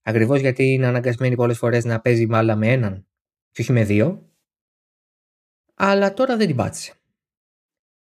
Ακριβώς 0.09 0.39
γιατί 0.39 0.63
είναι 0.63 0.88
αναγκασμένη 0.88 1.35
πολλές 1.35 1.57
φορές 1.57 1.85
να 1.85 2.01
παίζει 2.01 2.27
μάλλα 2.27 2.55
με 2.55 2.71
έναν 2.71 3.07
και 3.51 3.61
όχι 3.61 3.71
με 3.71 3.83
δύο. 3.83 4.33
Αλλά 5.73 6.13
τώρα 6.13 6.38
δεν 6.38 6.47
την 6.47 6.55
πάτησε. 6.55 6.93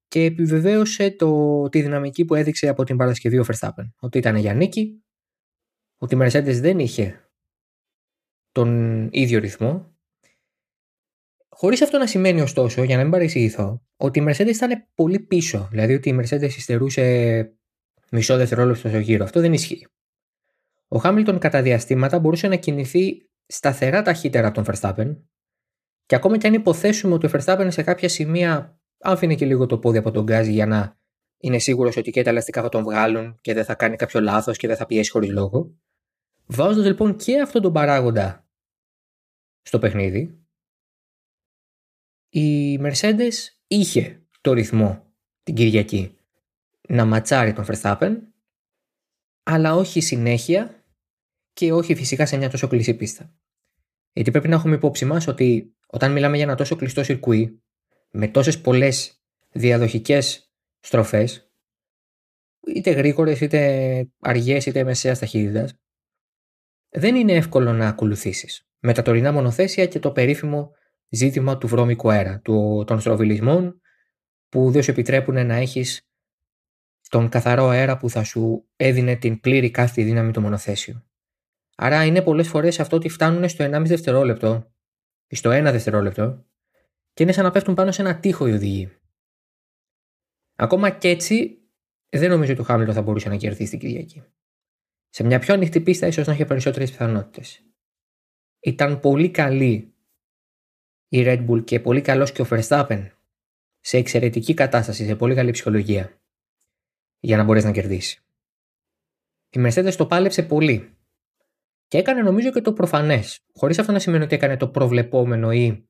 Και 0.09 0.25
επιβεβαίωσε 0.25 1.11
το, 1.11 1.68
τη 1.68 1.82
δυναμική 1.82 2.25
που 2.25 2.35
έδειξε 2.35 2.68
από 2.68 2.85
την 2.85 2.97
Παρασκευή 2.97 3.38
ο 3.38 3.44
Verstappen. 3.47 3.90
Ότι 4.00 4.18
ήταν 4.18 4.37
για 4.37 4.54
νίκη, 4.54 5.04
ότι 5.99 6.14
η 6.14 6.18
Mercedes 6.21 6.59
δεν 6.61 6.78
είχε 6.78 7.22
τον 8.52 9.09
ίδιο 9.12 9.38
ρυθμό. 9.38 9.97
Χωρίς 11.49 11.82
αυτό 11.82 11.99
να 11.99 12.06
σημαίνει 12.06 12.40
ωστόσο, 12.40 12.82
για 12.82 12.97
να 12.97 13.02
μην 13.02 13.11
παρεξηγηθώ, 13.11 13.82
ότι 13.97 14.18
η 14.18 14.25
Mercedes 14.28 14.54
ήταν 14.54 14.88
πολύ 14.94 15.21
πίσω. 15.21 15.68
Δηλαδή 15.71 15.94
ότι 15.94 16.09
η 16.09 16.21
Mercedes 16.21 16.42
υστερούσε 16.42 17.56
μισό 18.11 18.37
δευτερόλεπτο 18.37 18.88
στο 18.88 18.99
γύρο. 18.99 19.25
Αυτό 19.25 19.40
δεν 19.40 19.52
ισχύει. 19.52 19.87
Ο 20.88 20.99
Χάμιλτον 20.99 21.38
κατά 21.38 21.62
διαστήματα 21.62 22.18
μπορούσε 22.18 22.49
να 22.49 22.56
κινηθεί 22.56 23.30
σταθερά 23.47 24.02
ταχύτερα 24.02 24.47
από 24.47 24.62
τον 24.62 24.75
Verstappen 24.75 25.16
και 26.06 26.14
ακόμα 26.14 26.38
και 26.38 26.47
αν 26.47 26.54
υποθέσουμε 26.54 27.14
ότι 27.14 27.26
ο 27.26 27.30
Verstappen 27.32 27.66
σε 27.71 27.82
κάποια 27.82 28.09
σημεία 28.09 28.80
άφηνε 28.99 29.35
και 29.35 29.44
λίγο 29.44 29.66
το 29.66 29.78
πόδι 29.78 29.99
από 29.99 30.11
τον 30.11 30.25
γκάζι 30.25 30.52
για 30.52 30.66
να 30.66 30.97
είναι 31.38 31.59
σίγουρος 31.59 31.97
ότι 31.97 32.11
και 32.11 32.23
τα 32.23 32.30
ελαστικά 32.30 32.62
θα 32.62 32.68
τον 32.68 32.82
βγάλουν 32.82 33.38
και 33.40 33.54
δεν 33.54 33.64
θα 33.64 33.75
κάνει 33.75 33.97
κάποιο 33.97 34.21
λάθος 34.21 34.56
και 34.56 34.66
δεν 34.66 34.76
θα 34.76 34.87
πιέσει 34.87 35.11
χωρίς 35.11 35.30
λόγο. 35.30 35.75
Βάζοντας 36.47 36.87
λοιπόν 36.87 37.16
και 37.16 37.40
αυτόν 37.40 37.62
τον 37.62 37.73
παράγοντα 37.73 38.41
στο 39.62 39.78
παιχνίδι, 39.78 40.47
η 42.28 42.78
Mercedes 42.83 43.33
είχε 43.66 44.26
το 44.40 44.52
ρυθμό 44.52 45.14
την 45.42 45.54
Κυριακή 45.54 46.16
να 46.88 47.04
ματσάρει 47.04 47.52
τον 47.52 47.64
Verstappen, 47.69 48.16
αλλά 49.42 49.75
όχι 49.75 50.00
συνέχεια 50.00 50.85
και 51.52 51.73
όχι 51.73 51.95
φυσικά 51.95 52.26
σε 52.26 52.37
μια 52.37 52.50
τόσο 52.50 52.69
κλειστή 52.69 52.95
πίστα. 52.95 53.35
Γιατί 54.12 54.31
πρέπει 54.31 54.49
να 54.49 54.54
έχουμε 54.54 54.75
υπόψη 54.75 55.04
μας 55.04 55.26
ότι 55.26 55.76
όταν 55.87 56.12
μιλάμε 56.12 56.37
για 56.37 56.45
ένα 56.45 56.54
τόσο 56.54 56.76
κλειστό 56.76 57.04
σιρκουί, 57.04 57.62
με 58.11 58.28
τόσες 58.28 58.61
πολλές 58.61 59.23
διαδοχικές 59.52 60.52
στροφές, 60.81 61.52
είτε 62.66 62.90
γρήγορες, 62.90 63.40
είτε 63.40 64.12
αργές, 64.19 64.66
είτε 64.66 64.85
μεσαίας 64.85 65.19
ταχύτητας, 65.19 65.75
δεν 66.88 67.14
είναι 67.14 67.33
εύκολο 67.33 67.73
να 67.73 67.88
ακολουθήσεις. 67.88 68.72
Με 68.85 68.93
τα 68.93 69.03
τωρινά 69.03 69.33
μονοθέσια 69.33 69.87
και 69.87 69.99
το 69.99 70.11
περίφημο 70.11 70.73
ζήτημα 71.09 71.59
του 71.59 71.67
βρώμικου 71.67 72.11
αέρα, 72.11 72.41
του, 72.41 72.85
των 72.87 73.01
στροβιλισμών 73.01 73.81
που 74.49 74.71
δεν 74.71 74.83
σου 74.83 74.91
επιτρέπουν 74.91 75.47
να 75.47 75.55
έχεις 75.55 76.07
τον 77.09 77.29
καθαρό 77.29 77.69
αέρα 77.69 77.97
που 77.97 78.11
θα 78.11 78.25
σου 78.25 78.69
έδινε 78.77 79.17
την 79.17 79.41
πλήρη 79.41 79.71
κάθε 79.71 80.03
δύναμη 80.03 80.33
του 80.33 80.41
μονοθέσιου. 80.41 81.03
Άρα 81.77 82.05
είναι 82.05 82.23
πολλές 82.23 82.49
φορές 82.49 82.81
αυτό 82.81 82.97
ότι 82.97 83.09
φτάνουν 83.09 83.49
στο 83.49 83.65
1,5 83.65 83.83
δευτερόλεπτο 83.87 84.73
ή 85.27 85.37
στο 85.37 85.51
1 85.51 85.62
δευτερόλεπτο 85.62 86.45
και 87.12 87.23
είναι 87.23 87.33
σαν 87.33 87.45
να 87.45 87.51
πέφτουν 87.51 87.75
πάνω 87.75 87.93
σε 87.93 88.03
ένα 88.03 88.19
τείχο 88.19 88.47
οι 88.47 88.53
οδηγοί. 88.53 88.93
Ακόμα 90.57 90.91
και 90.91 91.09
έτσι 91.09 91.59
δεν 92.09 92.31
νομίζω 92.31 92.53
ότι 92.53 92.61
ο 92.61 92.65
Χάμιλτον 92.65 92.95
θα 92.95 93.03
μπορούσε 93.03 93.29
να 93.29 93.37
κερδίσει 93.37 93.71
την 93.71 93.79
Κυριακή. 93.79 94.23
Σε 95.09 95.25
μια 95.25 95.39
πιο 95.39 95.55
ανοιχτή 95.55 95.81
πίστα 95.81 96.07
ίσως 96.07 96.27
να 96.27 96.33
είχε 96.33 96.45
περισσότερες 96.45 96.91
πιθανότητες. 96.91 97.72
Ήταν 98.62 99.00
πολύ 99.00 99.31
καλή 99.31 99.95
η 101.09 101.23
Red 101.26 101.47
Bull 101.49 101.64
και 101.64 101.81
πολύ 101.81 102.00
καλός 102.00 102.33
και 102.33 102.42
ο 102.42 102.47
Verstappen 102.50 103.11
σε 103.81 103.97
εξαιρετική 103.97 104.54
κατάσταση, 104.54 105.04
σε 105.04 105.16
πολύ 105.16 105.35
καλή 105.35 105.50
ψυχολογία 105.50 106.21
για 107.21 107.37
να 107.37 107.45
μπορέσεις 107.45 107.69
να 107.69 107.75
κερδίσεις. 107.75 108.25
Η 109.50 109.61
Mercedes 109.61 109.95
το 109.97 110.07
πάλεψε 110.07 110.42
πολύ 110.42 110.97
και 111.88 111.99
έκανε 111.99 112.23
νομίζω 112.23 112.52
και 112.52 112.61
το 112.61 112.73
προφανές, 112.73 113.40
χωρίς 113.54 113.78
αυτό 113.78 113.92
να 113.92 113.99
σημαίνει 113.99 114.25
ότι 114.25 114.35
έκανε 114.35 114.57
το 114.57 114.69
προβλεπόμενο 114.69 115.52
ή 115.52 115.88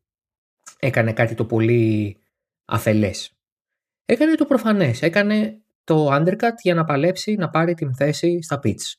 έκανε 0.78 1.12
κάτι 1.12 1.34
το 1.34 1.44
πολύ 1.44 2.16
αφελές. 2.64 3.36
Έκανε 4.04 4.34
το 4.34 4.44
προφανές, 4.44 5.02
έκανε 5.02 5.62
το 5.84 6.14
undercut 6.14 6.54
για 6.62 6.74
να 6.74 6.84
παλέψει 6.84 7.34
να 7.34 7.50
πάρει 7.50 7.74
την 7.74 7.94
θέση 7.94 8.42
στα 8.42 8.60
pits. 8.62 8.94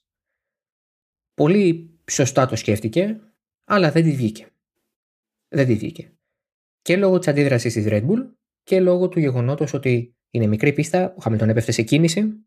Πολύ 1.33 1.99
σωστά 2.11 2.45
το 2.45 2.55
σκέφτηκε, 2.55 3.19
αλλά 3.63 3.91
δεν 3.91 4.03
τη 4.03 4.11
βγήκε. 4.11 4.47
Δεν 5.47 5.65
τη 5.65 5.75
βγήκε. 5.75 6.11
Και 6.81 6.97
λόγω 6.97 7.17
της 7.17 7.27
αντίδρασης 7.27 7.73
της 7.73 7.85
Red 7.87 8.05
Bull 8.07 8.29
και 8.63 8.79
λόγω 8.79 9.09
του 9.09 9.19
γεγονότος 9.19 9.73
ότι 9.73 10.15
είναι 10.29 10.47
μικρή 10.47 10.73
πίστα, 10.73 11.13
ο 11.17 11.21
Χάμιλτον 11.21 11.49
έπεφτε 11.49 11.71
σε 11.71 11.81
κίνηση. 11.81 12.45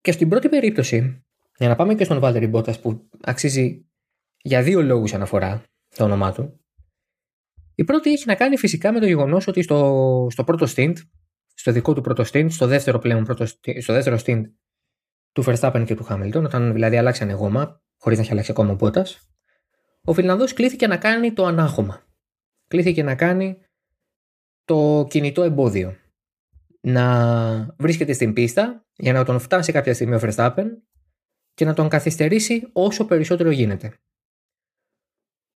Και 0.00 0.12
στην 0.12 0.28
πρώτη 0.28 0.48
περίπτωση, 0.48 1.24
για 1.58 1.68
να 1.68 1.76
πάμε 1.76 1.94
και 1.94 2.04
στον 2.04 2.20
Βάλτερη 2.20 2.46
Μπότα 2.46 2.80
που 2.80 3.08
αξίζει 3.20 3.86
για 4.42 4.62
δύο 4.62 4.82
λόγους 4.82 5.14
αναφορά 5.14 5.62
το 5.96 6.04
όνομά 6.04 6.32
του. 6.32 6.60
Η 7.74 7.84
πρώτη 7.84 8.12
έχει 8.12 8.26
να 8.26 8.34
κάνει 8.34 8.56
φυσικά 8.56 8.92
με 8.92 9.00
το 9.00 9.06
γεγονός 9.06 9.46
ότι 9.46 9.62
στο, 9.62 10.26
στο 10.30 10.44
πρώτο 10.44 10.66
stint, 10.68 10.94
στο 11.54 11.72
δικό 11.72 11.94
του 11.94 12.00
πρώτο 12.00 12.24
stint, 12.32 12.46
στο 12.50 12.66
δεύτερο 12.66 12.98
πλέον 12.98 13.24
πρώτο, 13.24 13.46
στο 13.46 13.92
δεύτερο 13.92 14.18
stint 14.24 14.42
του 15.32 15.44
Verstappen 15.46 15.82
και 15.86 15.94
του 15.94 16.06
Hamilton, 16.08 16.42
όταν 16.44 16.72
δηλαδή 16.72 16.96
αλλάξανε 16.96 17.32
γόμα, 17.32 17.82
χωρίς 17.98 18.18
να 18.18 18.24
έχει 18.24 18.32
αλλάξει 18.32 18.50
ακόμα 18.50 18.72
ο 18.72 18.74
Μπότας, 18.74 19.28
ο 20.04 20.12
Φιλανδός 20.12 20.52
κλήθηκε 20.52 20.86
να 20.86 20.96
κάνει 20.96 21.32
το 21.32 21.44
ανάχωμα. 21.44 22.02
Κλήθηκε 22.66 23.02
να 23.02 23.14
κάνει 23.14 23.58
το 24.64 25.06
κινητό 25.10 25.42
εμπόδιο. 25.42 25.96
Να 26.80 27.74
βρίσκεται 27.78 28.12
στην 28.12 28.32
πίστα 28.32 28.86
για 28.96 29.12
να 29.12 29.24
τον 29.24 29.38
φτάσει 29.38 29.72
κάποια 29.72 29.94
στιγμή 29.94 30.14
ο 30.14 30.20
Verstappen 30.22 30.66
και 31.54 31.64
να 31.64 31.74
τον 31.74 31.88
καθυστερήσει 31.88 32.68
όσο 32.72 33.04
περισσότερο 33.04 33.50
γίνεται. 33.50 33.98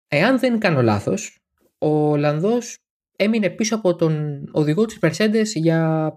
Εάν 0.08 0.38
δεν 0.38 0.58
κάνω 0.58 0.82
λάθος, 0.82 1.38
ο 1.78 2.10
Ολλανδός 2.10 2.78
έμεινε 3.16 3.50
πίσω 3.50 3.76
από 3.76 3.96
τον 3.96 4.44
οδηγό 4.52 4.84
της 4.84 4.98
Mercedes 5.00 5.44
για 5.44 6.10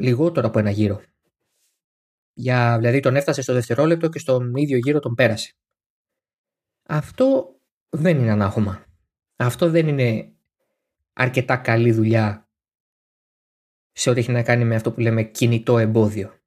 λιγότερο 0.00 0.46
από 0.46 0.58
ένα 0.58 0.70
γύρο. 0.70 1.00
Για, 2.42 2.78
δηλαδή 2.78 3.00
τον 3.00 3.16
έφτασε 3.16 3.42
στο 3.42 3.52
δευτερόλεπτο 3.52 4.08
και 4.08 4.18
στον 4.18 4.56
ίδιο 4.56 4.76
γύρο 4.76 4.98
τον 4.98 5.14
πέρασε. 5.14 5.54
Αυτό 6.82 7.56
δεν 7.88 8.18
είναι 8.18 8.30
ανάχωμα. 8.30 8.84
Αυτό 9.36 9.70
δεν 9.70 9.88
είναι 9.88 10.32
αρκετά 11.12 11.56
καλή 11.56 11.92
δουλειά 11.92 12.50
σε 13.92 14.10
ό,τι 14.10 14.20
έχει 14.20 14.32
να 14.32 14.42
κάνει 14.42 14.64
με 14.64 14.74
αυτό 14.74 14.92
που 14.92 15.00
λέμε 15.00 15.22
κινητό 15.22 15.78
εμπόδιο. 15.78 16.40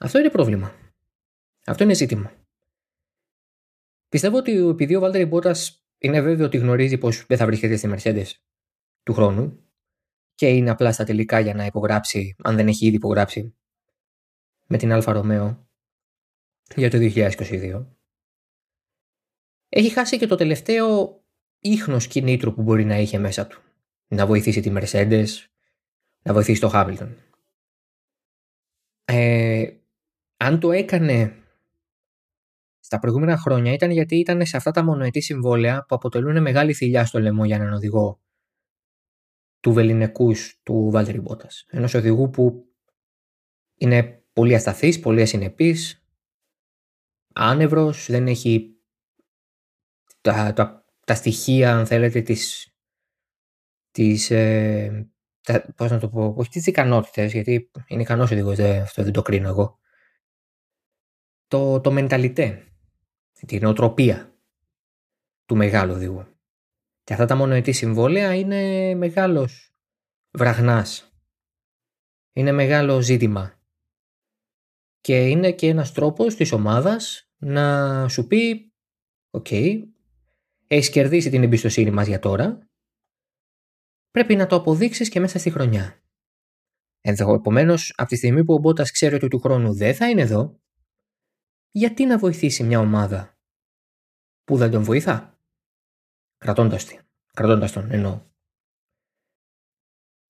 Αυτό 0.00 0.18
είναι 0.18 0.30
πρόβλημα. 0.30 0.74
Αυτό 1.66 1.84
είναι 1.84 1.94
ζήτημα. 1.94 2.32
Πιστεύω 4.08 4.36
ότι 4.36 4.52
επειδή 4.56 4.94
ο 4.94 5.00
Βάλτερη 5.00 5.24
Μπότας 5.24 5.86
είναι 5.98 6.20
βέβαιο 6.20 6.46
ότι 6.46 6.58
γνωρίζει 6.58 6.98
πως 6.98 7.26
δεν 7.26 7.38
θα 7.38 7.46
βρίσκεται 7.46 7.76
στη 7.76 7.94
Mercedes 7.94 8.30
του 9.02 9.12
χρόνου 9.12 9.66
και 10.34 10.48
είναι 10.48 10.70
απλά 10.70 10.92
στα 10.92 11.04
τελικά 11.04 11.40
για 11.40 11.54
να 11.54 11.66
υπογράψει, 11.66 12.36
αν 12.42 12.56
δεν 12.56 12.68
έχει 12.68 12.86
ήδη 12.86 12.96
υπογράψει, 12.96 13.56
με 14.72 14.78
την 14.78 14.92
Alfa 14.92 15.12
Romeo 15.12 15.68
για 16.76 16.90
το 16.90 16.98
2022. 17.00 17.86
Έχει 19.68 19.88
χάσει 19.88 20.18
και 20.18 20.26
το 20.26 20.36
τελευταίο 20.36 21.20
ίχνος 21.58 22.06
κινήτρου 22.06 22.54
που 22.54 22.62
μπορεί 22.62 22.84
να 22.84 22.98
είχε 22.98 23.18
μέσα 23.18 23.46
του. 23.46 23.62
Να 24.08 24.26
βοηθήσει 24.26 24.60
τη 24.60 24.72
Mercedes, 24.74 25.26
να 26.22 26.32
βοηθήσει 26.32 26.60
το 26.60 26.70
Hamilton. 26.72 27.08
Ε, 29.04 29.72
αν 30.36 30.60
το 30.60 30.72
έκανε 30.72 31.36
στα 32.80 32.98
προηγούμενα 32.98 33.36
χρόνια 33.36 33.72
ήταν 33.72 33.90
γιατί 33.90 34.16
ήταν 34.16 34.46
σε 34.46 34.56
αυτά 34.56 34.70
τα 34.70 34.84
μονοετή 34.84 35.20
συμβόλαια 35.20 35.84
που 35.88 35.94
αποτελούν 35.94 36.42
μεγάλη 36.42 36.74
θηλιά 36.74 37.04
στο 37.04 37.20
λαιμό 37.20 37.44
για 37.44 37.56
έναν 37.56 37.72
οδηγό 37.72 38.20
του 39.60 39.72
βεληνικού 39.72 40.32
του 40.62 40.90
Βάλτερη 40.90 41.20
Μπότας. 41.20 41.64
Ενός 41.68 41.94
οδηγού 41.94 42.30
που 42.30 42.66
είναι 43.76 44.21
πολύ 44.32 44.54
ασταθής, 44.54 45.00
πολύ 45.00 45.22
ασυνεπής, 45.22 46.06
άνευρος, 47.32 48.06
δεν 48.06 48.26
έχει 48.26 48.76
τα, 50.20 50.52
τα, 50.52 50.84
τα 51.06 51.14
στοιχεία, 51.14 51.76
αν 51.76 51.86
θέλετε, 51.86 52.20
της, 52.20 52.74
της 53.90 54.30
ε, 54.30 55.12
τα, 55.42 55.72
πώς 55.76 55.90
να 55.90 55.98
το 55.98 56.08
πω, 56.08 56.34
όχι 56.36 56.50
τις 56.50 56.66
ικανότητες, 56.66 57.32
γιατί 57.32 57.70
είναι 57.86 58.02
ικανός 58.02 58.30
οδηγός, 58.30 58.58
αυτό 58.58 59.02
δεν 59.02 59.12
το 59.12 59.22
κρίνω 59.22 59.48
εγώ. 59.48 59.78
Το, 61.46 61.80
το 61.80 61.90
μενταλιτέ, 61.92 62.66
την 63.46 63.64
οτροπία 63.64 64.36
του 65.44 65.56
μεγάλου 65.56 65.92
οδηγού. 65.92 66.26
Και 67.04 67.12
αυτά 67.12 67.26
τα 67.26 67.34
μονοετή 67.34 67.72
συμβόλαια 67.72 68.34
είναι 68.34 68.94
μεγάλος 68.94 69.74
βραχνάς. 70.30 71.16
Είναι 72.32 72.52
μεγάλο 72.52 73.00
ζήτημα 73.00 73.61
και 75.02 75.28
είναι 75.28 75.52
και 75.52 75.68
ένας 75.68 75.92
τρόπος 75.92 76.34
της 76.34 76.52
ομάδας 76.52 77.30
να 77.36 78.08
σου 78.08 78.26
πει 78.26 78.72
«OK, 79.30 79.46
okay, 79.50 79.82
έχεις 80.66 80.90
κερδίσει 80.90 81.30
την 81.30 81.42
εμπιστοσύνη 81.42 81.90
μας 81.90 82.06
για 82.06 82.18
τώρα, 82.18 82.68
πρέπει 84.10 84.36
να 84.36 84.46
το 84.46 84.56
αποδείξεις 84.56 85.08
και 85.08 85.20
μέσα 85.20 85.38
στη 85.38 85.50
χρονιά». 85.50 86.02
Επομένως, 87.00 87.94
από 87.96 88.08
τη 88.08 88.16
στιγμή 88.16 88.44
που 88.44 88.54
ο 88.54 88.58
Μπότας 88.58 88.90
ξέρει 88.90 89.14
ότι 89.14 89.28
του 89.28 89.40
χρόνου 89.40 89.74
δεν 89.74 89.94
θα 89.94 90.08
είναι 90.08 90.20
εδώ, 90.20 90.60
γιατί 91.70 92.06
να 92.06 92.18
βοηθήσει 92.18 92.62
μια 92.62 92.78
ομάδα 92.78 93.38
που 94.44 94.56
δεν 94.56 94.70
τον 94.70 94.82
βοηθά, 94.82 95.38
κρατώντας, 96.36 96.86
κρατώντας 97.32 97.72
τον 97.72 97.90
εννοώ. 97.90 98.31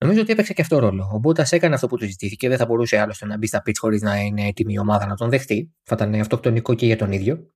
Νομίζω 0.03 0.21
ότι 0.21 0.33
έπαιξε 0.33 0.53
και 0.53 0.63
αυτό 0.63 0.79
ρόλο. 0.79 1.11
Ο 1.15 1.19
Μπότα 1.19 1.47
έκανε 1.51 1.75
αυτό 1.75 1.87
που 1.87 1.97
του 1.97 2.05
ζητήθηκε. 2.05 2.49
Δεν 2.49 2.59
θα 2.59 2.67
μπορούσε 2.67 2.99
άλλωστε 2.99 3.27
να 3.27 3.37
μπει 3.37 3.47
στα 3.47 3.63
pitch 3.67 3.77
χωρίς 3.79 4.03
να 4.03 4.17
είναι 4.17 4.47
έτοιμη 4.47 4.73
η 4.73 4.79
ομάδα 4.79 5.07
να 5.07 5.17
τον 5.17 5.31
δεχτεί. 5.31 5.75
Θα 5.83 5.95
ήταν 5.95 6.15
αυτοκτονικό 6.15 6.75
και 6.75 6.87
για 6.87 6.97
τον 6.97 7.13
ίδιο. 7.13 7.53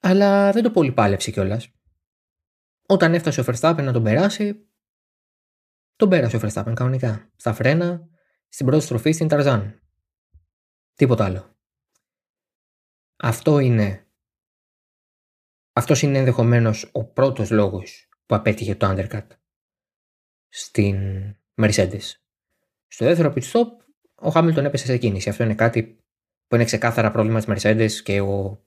Αλλά 0.00 0.52
δεν 0.52 0.62
το 0.62 0.70
πολύ 0.70 0.92
πάλεψε 0.92 1.30
κιόλας. 1.30 1.72
Όταν 2.86 3.14
έφτασε 3.14 3.40
ο 3.40 3.44
Verstappen 3.46 3.82
να 3.82 3.92
τον 3.92 4.02
περάσει, 4.02 4.68
τον 5.96 6.08
πέρασε 6.08 6.36
ο 6.36 6.40
Verstappen 6.42 6.72
κανονικά. 6.74 7.30
Στα 7.36 7.52
φρένα, 7.52 8.08
στην 8.48 8.66
πρώτη 8.66 8.84
στροφή 8.84 9.12
στην 9.12 9.28
Ταρζάν. 9.28 9.82
Τίποτα 10.94 11.24
άλλο. 11.24 11.56
Αυτό 13.16 13.58
είναι. 13.58 14.06
Αυτός 15.72 16.02
είναι 16.02 16.18
ενδεχομένως 16.18 16.90
ο 16.92 17.04
πρώτος 17.04 17.50
λόγος 17.50 18.08
που 18.26 18.34
απέτυχε 18.34 18.74
το 18.74 18.86
undercut 18.90 19.26
στην 20.54 20.98
Mercedes. 21.54 22.14
Στο 22.86 23.04
δεύτερο 23.04 23.32
pit 23.36 23.42
stop, 23.42 23.66
ο 24.14 24.30
Χάμιλτον 24.30 24.64
έπεσε 24.64 24.86
σε 24.86 24.98
κίνηση. 24.98 25.28
Αυτό 25.28 25.44
είναι 25.44 25.54
κάτι 25.54 25.82
που 26.46 26.54
είναι 26.54 26.64
ξεκάθαρα 26.64 27.10
πρόβλημα 27.10 27.40
της 27.40 27.48
Mercedes 27.48 28.02
και 28.02 28.20
ο 28.20 28.64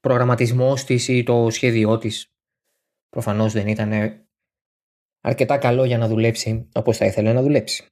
προγραμματισμός 0.00 0.84
της 0.84 1.08
ή 1.08 1.22
το 1.22 1.50
σχέδιό 1.50 1.98
της 1.98 2.34
προφανώς 3.08 3.52
δεν 3.52 3.68
ήταν 3.68 3.92
αρκετά 5.20 5.58
καλό 5.58 5.84
για 5.84 5.98
να 5.98 6.08
δουλέψει 6.08 6.68
όπως 6.74 6.96
θα 6.96 7.06
ήθελε 7.06 7.32
να 7.32 7.42
δουλέψει. 7.42 7.88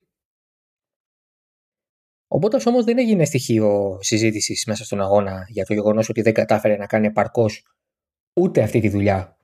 Ο 2.28 2.38
Μπότα 2.38 2.60
όμως 2.64 2.84
δεν 2.84 2.98
έγινε 2.98 3.24
στοιχείο 3.24 3.98
συζήτησης 4.00 4.64
μέσα 4.66 4.84
στον 4.84 5.00
αγώνα 5.00 5.46
για 5.48 5.64
το 5.64 5.74
γεγονός 5.74 6.08
ότι 6.08 6.22
δεν 6.22 6.34
κατάφερε 6.34 6.76
να 6.76 6.86
κάνει 6.86 7.06
επαρκώς 7.06 7.66
ούτε 8.40 8.62
αυτή 8.62 8.80
τη 8.80 8.88
δουλειά 8.88 9.36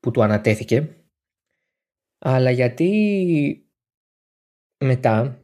που 0.00 0.10
του 0.10 0.22
ανατέθηκε, 0.22 1.05
αλλά 2.28 2.50
γιατί 2.50 2.90
μετά, 4.84 5.42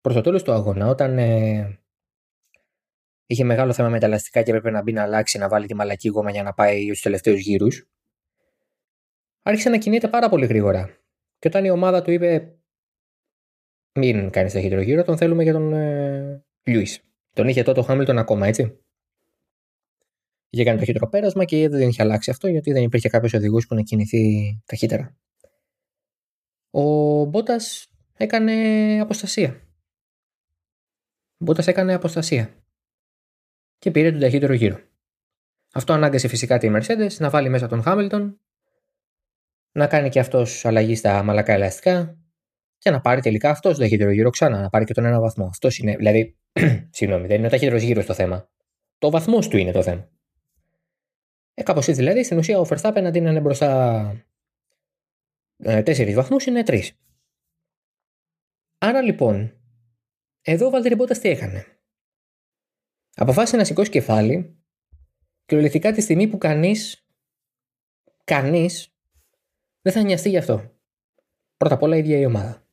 προς 0.00 0.14
το 0.14 0.20
τέλος 0.20 0.42
του 0.42 0.52
αγώνα, 0.52 0.86
όταν 0.86 1.18
ε, 1.18 1.80
είχε 3.26 3.44
μεγάλο 3.44 3.72
θέμα 3.72 3.88
με 3.88 3.98
τα 3.98 4.06
ελαστικά 4.06 4.42
και 4.42 4.50
έπρεπε 4.50 4.70
να 4.70 4.82
μπει 4.82 4.92
να 4.92 5.02
αλλάξει, 5.02 5.38
να 5.38 5.48
βάλει 5.48 5.66
τη 5.66 5.74
μαλακή 5.74 6.08
γόμα 6.08 6.30
για 6.30 6.42
να 6.42 6.54
πάει 6.54 6.84
στους 6.84 7.00
τελευταίους 7.00 7.40
γύρους, 7.40 7.88
άρχισε 9.42 9.68
να 9.68 9.78
κινείται 9.78 10.08
πάρα 10.08 10.28
πολύ 10.28 10.46
γρήγορα. 10.46 10.98
Και 11.38 11.48
όταν 11.48 11.64
η 11.64 11.70
ομάδα 11.70 12.02
του 12.02 12.10
είπε 12.10 12.58
μην 13.98 14.30
κάνεις 14.30 14.52
ταχύτερο 14.52 14.80
γύρο, 14.80 15.04
τον 15.04 15.16
θέλουμε 15.16 15.42
για 15.42 15.52
τον 15.52 15.72
ε, 15.72 16.44
Λιούις. 16.62 17.04
Τον 17.32 17.48
είχε 17.48 17.62
τότε 17.62 17.80
ο 17.80 17.82
Χάμιλτον 17.82 18.18
ακόμα, 18.18 18.46
έτσι. 18.46 18.78
Είχε 20.50 20.64
κάνει 20.64 20.78
ταχύτερο 20.78 21.08
πέρασμα 21.08 21.44
και 21.44 21.68
δεν 21.68 21.88
είχε 21.88 22.02
αλλάξει 22.02 22.30
αυτό 22.30 22.48
γιατί 22.48 22.72
δεν 22.72 22.82
υπήρχε 22.82 23.08
κάποιος 23.08 23.34
οδηγός 23.34 23.66
που 23.66 23.74
να 23.74 23.82
κινηθεί 23.82 24.62
ταχύτερα. 24.66 25.16
Ο 26.78 27.24
Μπότας 27.24 27.86
έκανε 28.16 28.52
αποστασία. 29.00 29.48
Ο 31.38 31.44
Μπότας 31.44 31.66
έκανε 31.66 31.94
αποστασία. 31.94 32.54
Και 33.78 33.90
πήρε 33.90 34.10
τον 34.10 34.20
ταχύτερο 34.20 34.52
γύρο. 34.52 34.80
Αυτό 35.72 35.92
ανάγκασε 35.92 36.28
φυσικά 36.28 36.58
τη 36.58 36.70
Mercedes 36.72 37.16
να 37.18 37.30
βάλει 37.30 37.48
μέσα 37.48 37.66
τον 37.66 37.82
Χάμιλτον, 37.82 38.40
να 39.72 39.86
κάνει 39.86 40.08
και 40.08 40.20
αυτός 40.20 40.64
αλλαγή 40.64 40.94
στα 40.94 41.22
μαλακά 41.22 41.52
ελαστικά 41.52 42.18
και 42.78 42.90
να 42.90 43.00
πάρει 43.00 43.20
τελικά 43.20 43.50
αυτός 43.50 43.72
τον 43.72 43.80
ταχύτερο 43.80 44.10
γύρο 44.10 44.30
ξανά, 44.30 44.60
να 44.60 44.68
πάρει 44.68 44.84
και 44.84 44.94
τον 44.94 45.04
ένα 45.04 45.20
βαθμό. 45.20 45.46
Αυτός 45.46 45.78
είναι, 45.78 45.96
δηλαδή, 45.96 46.36
συγγνώμη, 46.90 47.26
δεν 47.26 47.36
είναι 47.36 47.46
ο 47.46 47.50
ταχύτερος 47.50 47.82
γύρος 47.82 48.06
το 48.06 48.14
θέμα. 48.14 48.48
Το 48.98 49.10
βαθμός 49.10 49.48
του 49.48 49.56
είναι 49.56 49.72
το 49.72 49.82
θέμα. 49.82 50.08
Ε, 51.54 51.62
κάπως 51.62 51.88
έτσι 51.88 52.00
δηλαδή, 52.00 52.24
στην 52.24 52.38
ουσία 52.38 52.58
ο 52.58 52.66
Verstappen 52.68 53.02
αντί 53.06 53.20
να 53.20 53.30
είναι 53.30 53.40
μπροστά 53.40 54.27
ε, 55.58 55.82
τέσσερις 55.82 56.14
βαθμούς, 56.14 56.46
είναι 56.46 56.62
τρεις. 56.62 56.92
Άρα 58.78 59.02
λοιπόν, 59.02 59.60
εδώ 60.42 60.66
ο 60.66 60.70
Βάλτερη 60.70 60.94
Μπότα 60.94 61.18
τι 61.18 61.28
έκανε; 61.28 61.66
Αποφάσισε 63.14 63.56
να 63.56 63.64
σηκώσει 63.64 63.90
κεφάλι 63.90 64.56
κυριολεκτικά 65.44 65.92
τη 65.92 66.00
στιγμή 66.00 66.26
που 66.26 66.38
κανείς, 66.38 67.06
κανείς 68.24 68.92
δεν 69.82 69.92
θα 69.92 70.02
νοιαστεί 70.02 70.28
γι' 70.28 70.36
αυτό. 70.36 70.72
Πρώτα 71.56 71.74
απ' 71.74 71.82
όλα 71.82 71.96
η 71.96 71.98
ίδια 71.98 72.18
η 72.18 72.24
ομάδα. 72.24 72.66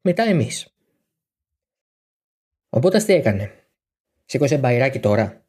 Μετά 0.00 0.22
εμείς. 0.22 0.74
Οπότε 2.68 2.98
τι 2.98 3.12
έκανε; 3.12 3.66
Σήκωσε 4.24 4.58
μπαϊράκι 4.58 5.00
τώρα. 5.00 5.46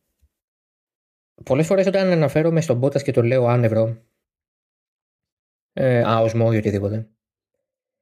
Πολλές 1.43 1.65
φορές 1.65 1.87
όταν 1.87 2.11
αναφέρομαι 2.11 2.61
στον 2.61 2.77
Μπότα 2.77 3.01
και 3.01 3.11
το 3.11 3.21
λέω 3.21 3.47
άνευρο, 3.47 4.03
ε, 5.73 6.01
άοσμο 6.05 6.49
ή 6.53 6.57
οτιδήποτε, 6.57 7.09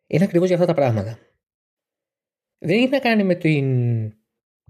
είναι 0.08 0.24
ακριβώς 0.24 0.48
για 0.48 0.56
αυτά 0.56 0.68
τα 0.68 0.74
πράγματα. 0.74 1.20
Δεν 2.58 2.78
έχει 2.78 2.90
να 2.90 3.00
κάνει 3.00 3.24
με 3.24 3.36
την 3.36 3.66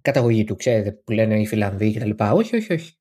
καταγωγή 0.02 0.44
του, 0.44 0.56
ξέρετε, 0.56 0.92
που 0.92 1.12
λένε 1.12 1.40
οι 1.40 1.46
Φιλανδοί 1.46 1.94
κτλ. 1.94 2.24
Όχι, 2.34 2.56
όχι, 2.56 2.74
όχι. 2.74 2.96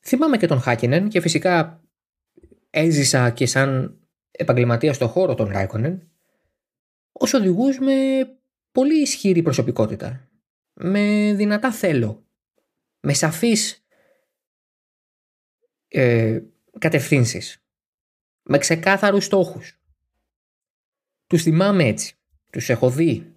Θυμάμαι 0.00 0.36
και 0.36 0.46
τον 0.46 0.60
Χάκινεν 0.60 1.08
και 1.08 1.20
φυσικά 1.20 1.84
έζησα 2.70 3.30
και 3.30 3.46
σαν 3.46 3.98
επαγγελματία 4.30 4.92
στον 4.92 5.08
χώρο 5.08 5.34
των 5.34 5.48
Ράικονεν 5.48 6.08
ως 7.12 7.32
οδηγούς 7.32 7.78
με 7.78 7.94
πολύ 8.72 9.00
ισχυρή 9.00 9.42
προσωπικότητα. 9.42 10.28
Με 10.72 11.32
δυνατά 11.34 11.72
θέλω. 11.72 12.26
Με 13.00 13.12
σαφείς 13.12 13.86
ε, 15.88 16.40
κατευθύνσεις. 16.78 17.63
Με 18.44 18.58
ξεκάθαρους 18.58 19.24
στόχους. 19.24 19.80
Τους 21.26 21.42
θυμάμαι 21.42 21.84
έτσι. 21.84 22.14
Τους 22.50 22.68
έχω 22.68 22.90
δει. 22.90 23.36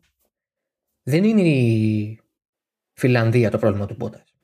Δεν 1.04 1.24
είναι 1.24 1.42
η 1.42 2.20
Φιλανδία 2.94 3.52
το 3.52 3.58
πρόβλημα 3.58 3.86
του 3.86 3.96
Μπότας. 3.96 4.36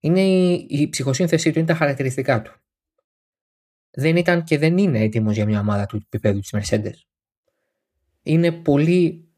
Είναι 0.00 0.20
η, 0.20 0.66
η 0.68 0.88
ψυχοσύνθεσή 0.88 1.52
του, 1.52 1.58
είναι 1.58 1.68
τα 1.68 1.74
χαρακτηριστικά 1.74 2.42
του. 2.42 2.52
Δεν 3.90 4.16
ήταν 4.16 4.44
και 4.44 4.58
δεν 4.58 4.78
είναι 4.78 5.00
έτοιμος 5.00 5.34
για 5.34 5.46
μια 5.46 5.60
ομάδα 5.60 5.86
του 5.86 5.96
επίπεδου 5.96 6.40
της 6.40 6.54
Mercedes. 6.56 6.94
Είναι 8.22 8.52
πολύ 8.52 9.28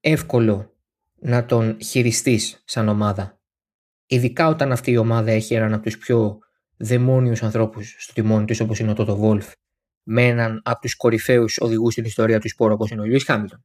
εύκολο 0.00 0.76
να 1.14 1.44
τον 1.44 1.80
χειριστείς 1.82 2.62
σαν 2.64 2.88
ομάδα. 2.88 3.40
Ειδικά 4.06 4.48
όταν 4.48 4.72
αυτή 4.72 4.90
η 4.90 4.96
ομάδα 4.96 5.30
έχει 5.30 5.54
έναν 5.54 5.72
από 5.72 5.82
τους 5.82 5.98
πιο 5.98 6.38
δαιμόνιους 6.76 7.42
ανθρώπους 7.42 7.96
στο 7.98 8.12
τιμόνι 8.12 8.44
της 8.44 8.60
όπως 8.60 8.78
είναι 8.78 8.90
ο 8.90 8.94
Τότο 8.94 9.16
Βόλφ 9.16 9.52
με 10.12 10.26
έναν 10.26 10.62
από 10.64 10.80
τους 10.80 10.96
κορυφαίους 10.96 11.58
οδηγούς 11.60 11.92
στην 11.92 12.04
ιστορία 12.04 12.40
του 12.40 12.48
σπόρου 12.48 12.74
όπως 12.74 12.90
είναι 12.90 13.00
ο 13.00 13.04
Λιούις 13.04 13.24
Χάμιλτον. 13.24 13.64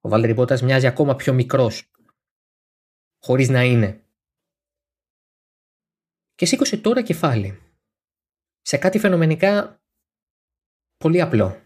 Ο 0.00 0.08
Βάλτερη 0.08 0.32
Μπότας 0.32 0.62
μοιάζει 0.62 0.86
ακόμα 0.86 1.16
πιο 1.16 1.32
μικρός 1.32 1.90
χωρίς 3.18 3.48
να 3.48 3.62
είναι. 3.62 4.04
Και 6.34 6.46
σήκωσε 6.46 6.76
τώρα 6.76 7.02
κεφάλι 7.02 7.62
σε 8.60 8.76
κάτι 8.76 8.98
φαινομενικά 8.98 9.82
πολύ 10.96 11.20
απλό. 11.20 11.62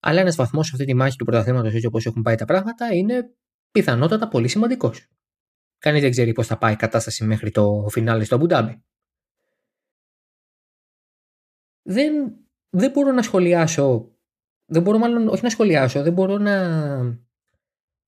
Αλλά 0.00 0.20
ένας 0.20 0.36
βαθμός 0.36 0.66
σε 0.66 0.72
αυτή 0.74 0.86
τη 0.86 0.94
μάχη 0.94 1.16
του 1.16 1.24
πρωταθλήματος, 1.24 1.74
έτσι 1.74 1.86
όπως 1.86 2.06
έχουν 2.06 2.22
πάει 2.22 2.34
τα 2.34 2.44
πράγματα, 2.44 2.94
είναι 2.94 3.34
πιθανότατα 3.70 4.28
πολύ 4.28 4.48
σημαντικός. 4.48 5.08
Κανείς 5.78 6.00
δεν 6.00 6.10
ξέρει 6.10 6.32
πώς 6.32 6.46
θα 6.46 6.58
πάει 6.58 6.72
η 6.72 6.76
κατάσταση 6.76 7.24
μέχρι 7.24 7.50
το 7.50 7.86
φινάλε 7.90 8.24
στο 8.24 8.34
Αμπουντάμπι. 8.34 8.84
Δεν, 11.82 12.41
δεν 12.72 12.90
μπορώ 12.90 13.12
να 13.12 13.22
σχολιάσω. 13.22 14.16
Δεν 14.64 14.82
μπορώ 14.82 14.98
μάλλον 14.98 15.28
όχι 15.28 15.42
να 15.42 15.50
σχολιάσω, 15.50 16.02
δεν 16.02 16.12
μπορώ 16.12 16.38
να 16.38 17.22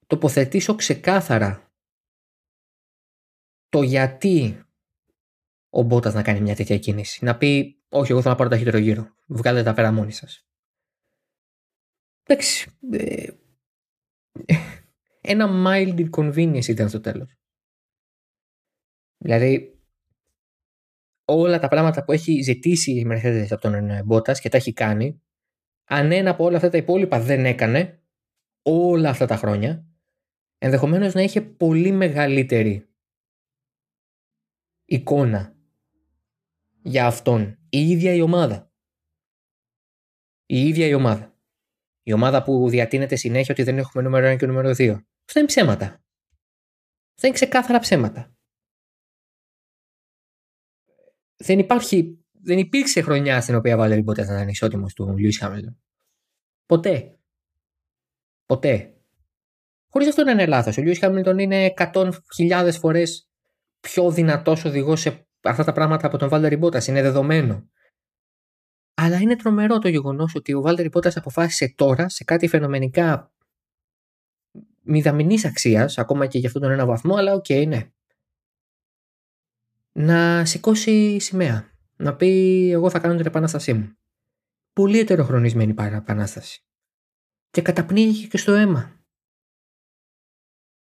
τοποθετήσω 0.06 0.74
ξεκάθαρα 0.74 1.72
το 3.68 3.82
γιατί 3.82 4.64
ο 5.70 5.82
Μπότας 5.82 6.14
να 6.14 6.22
κάνει 6.22 6.40
μια 6.40 6.54
τέτοια 6.54 6.78
κίνηση. 6.78 7.24
Να 7.24 7.36
πει, 7.36 7.82
Όχι, 7.88 8.12
εγώ 8.12 8.22
θα 8.22 8.28
να 8.28 8.34
πάρω 8.34 8.48
ταχύτερο 8.48 8.78
γύρο. 8.78 9.14
Βγάλετε 9.26 9.64
τα 9.64 9.74
πέρα 9.74 9.92
μόνοι 9.92 10.12
σας. 10.12 10.46
Εντάξει. 12.22 12.70
Ε, 12.90 13.30
ένα 15.20 15.64
mild 15.66 16.08
inconvenience 16.10 16.66
ήταν 16.68 16.88
στο 16.88 17.00
τέλος. 17.00 17.38
Δηλαδή, 19.18 19.73
όλα 21.24 21.58
τα 21.58 21.68
πράγματα 21.68 22.04
που 22.04 22.12
έχει 22.12 22.42
ζητήσει 22.42 22.92
η 22.92 23.06
Mercedes 23.10 23.46
από 23.50 23.60
τον 23.60 24.04
Μπότα 24.04 24.32
και 24.32 24.48
τα 24.48 24.56
έχει 24.56 24.72
κάνει, 24.72 25.22
αν 25.84 26.12
ένα 26.12 26.30
από 26.30 26.44
όλα 26.44 26.56
αυτά 26.56 26.68
τα 26.68 26.76
υπόλοιπα 26.76 27.20
δεν 27.20 27.44
έκανε, 27.44 28.02
όλα 28.62 29.08
αυτά 29.08 29.26
τα 29.26 29.36
χρόνια, 29.36 29.86
ενδεχομένως 30.58 31.14
να 31.14 31.22
είχε 31.22 31.40
πολύ 31.40 31.90
μεγαλύτερη 31.90 32.88
εικόνα 34.84 35.56
για 36.82 37.06
αυτόν 37.06 37.58
η 37.68 37.88
ίδια 37.88 38.12
η 38.12 38.20
ομάδα. 38.20 38.72
Η 40.46 40.68
ίδια 40.68 40.86
η 40.86 40.94
ομάδα. 40.94 41.38
Η 42.02 42.12
ομάδα 42.12 42.42
που 42.42 42.68
διατείνεται 42.68 43.16
συνέχεια 43.16 43.54
ότι 43.54 43.62
δεν 43.62 43.78
έχουμε 43.78 44.02
νούμερο 44.02 44.32
1 44.32 44.36
και 44.36 44.46
νούμερο 44.46 44.68
2. 44.70 45.04
Αυτά 45.24 45.38
είναι 45.38 45.46
ψέματα. 45.46 45.84
Αυτά 47.14 47.26
είναι 47.26 47.32
ξεκάθαρα 47.32 47.78
ψέματα. 47.78 48.33
Δεν 51.44 51.58
υπάρχει, 51.58 52.24
δεν 52.32 52.58
υπήρξε 52.58 53.00
χρονιά 53.00 53.40
στην 53.40 53.54
οποία 53.54 53.76
βάλε 53.76 54.02
ποτέ 54.02 54.24
να 54.24 54.34
ήταν 54.34 54.48
ισότιμος 54.48 54.94
του 54.94 55.16
Λιούι 55.16 55.32
Χάμιλτον. 55.32 55.78
Ποτέ. 56.66 57.18
Ποτέ. 58.46 58.94
Χωρίς 59.88 60.08
αυτό 60.08 60.24
να 60.24 60.30
είναι 60.30 60.46
λάθος. 60.46 60.78
Ο 60.78 60.82
Λιούι 60.82 60.94
Χάμιλτον 60.94 61.38
είναι 61.38 61.72
100.000 61.76 62.70
φορές 62.80 63.28
πιο 63.80 64.10
δυνατός 64.10 64.64
οδηγός 64.64 65.00
σε 65.00 65.26
αυτά 65.42 65.64
τα 65.64 65.72
πράγματα 65.72 66.06
από 66.06 66.18
τον 66.18 66.28
Βάλτερ 66.28 66.58
Μπότα. 66.58 66.82
Είναι 66.86 67.02
δεδομένο. 67.02 67.68
Αλλά 68.94 69.20
είναι 69.20 69.36
τρομερό 69.36 69.78
το 69.78 69.88
γεγονός 69.88 70.34
ότι 70.34 70.54
ο 70.54 70.60
Βάλτερ 70.60 70.88
Μπότα 70.88 71.12
αποφάσισε 71.14 71.74
τώρα 71.76 72.08
σε 72.08 72.24
κάτι 72.24 72.48
φαινομενικά 72.48 73.32
μηδαμινής 74.82 75.44
αξίας, 75.44 75.98
ακόμα 75.98 76.26
και 76.26 76.38
για 76.38 76.46
αυτόν 76.46 76.62
τον 76.62 76.70
ένα 76.70 76.86
βαθμό, 76.86 77.14
αλλά 77.14 77.32
OK, 77.32 77.44
okay, 77.48 77.66
ναι. 77.66 77.90
Να 79.96 80.44
σηκώσει 80.44 81.18
σημαία. 81.18 81.72
Να 81.96 82.16
πει: 82.16 82.70
Εγώ 82.70 82.90
θα 82.90 83.00
κάνω 83.00 83.16
την 83.16 83.26
επανάστασή 83.26 83.72
μου. 83.72 83.96
Πολύ 84.72 84.98
ετεροχρονισμένη 84.98 85.74
επανάσταση. 85.78 86.64
Και 87.50 87.62
καταπνίγηκε 87.62 88.26
και 88.26 88.36
στο 88.36 88.52
αίμα. 88.52 89.04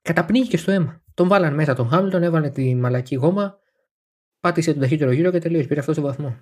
Καταπνίγηκε 0.01 0.57
στο 0.57 0.71
αίμα. 0.71 1.03
Τον 1.13 1.27
βάλαν 1.27 1.53
μέσα 1.53 1.75
τον 1.75 1.87
Χάμιλτον, 1.87 2.23
έβαλε 2.23 2.49
τη 2.49 2.75
μαλακή 2.75 3.15
γόμα, 3.15 3.59
πάτησε 4.39 4.71
τον 4.71 4.81
ταχύτερο 4.81 5.11
γύρο 5.11 5.31
και 5.31 5.39
τελείωσε. 5.39 5.67
Πήρε 5.67 5.79
αυτό 5.79 5.93
το 5.93 6.01
βαθμό. 6.01 6.41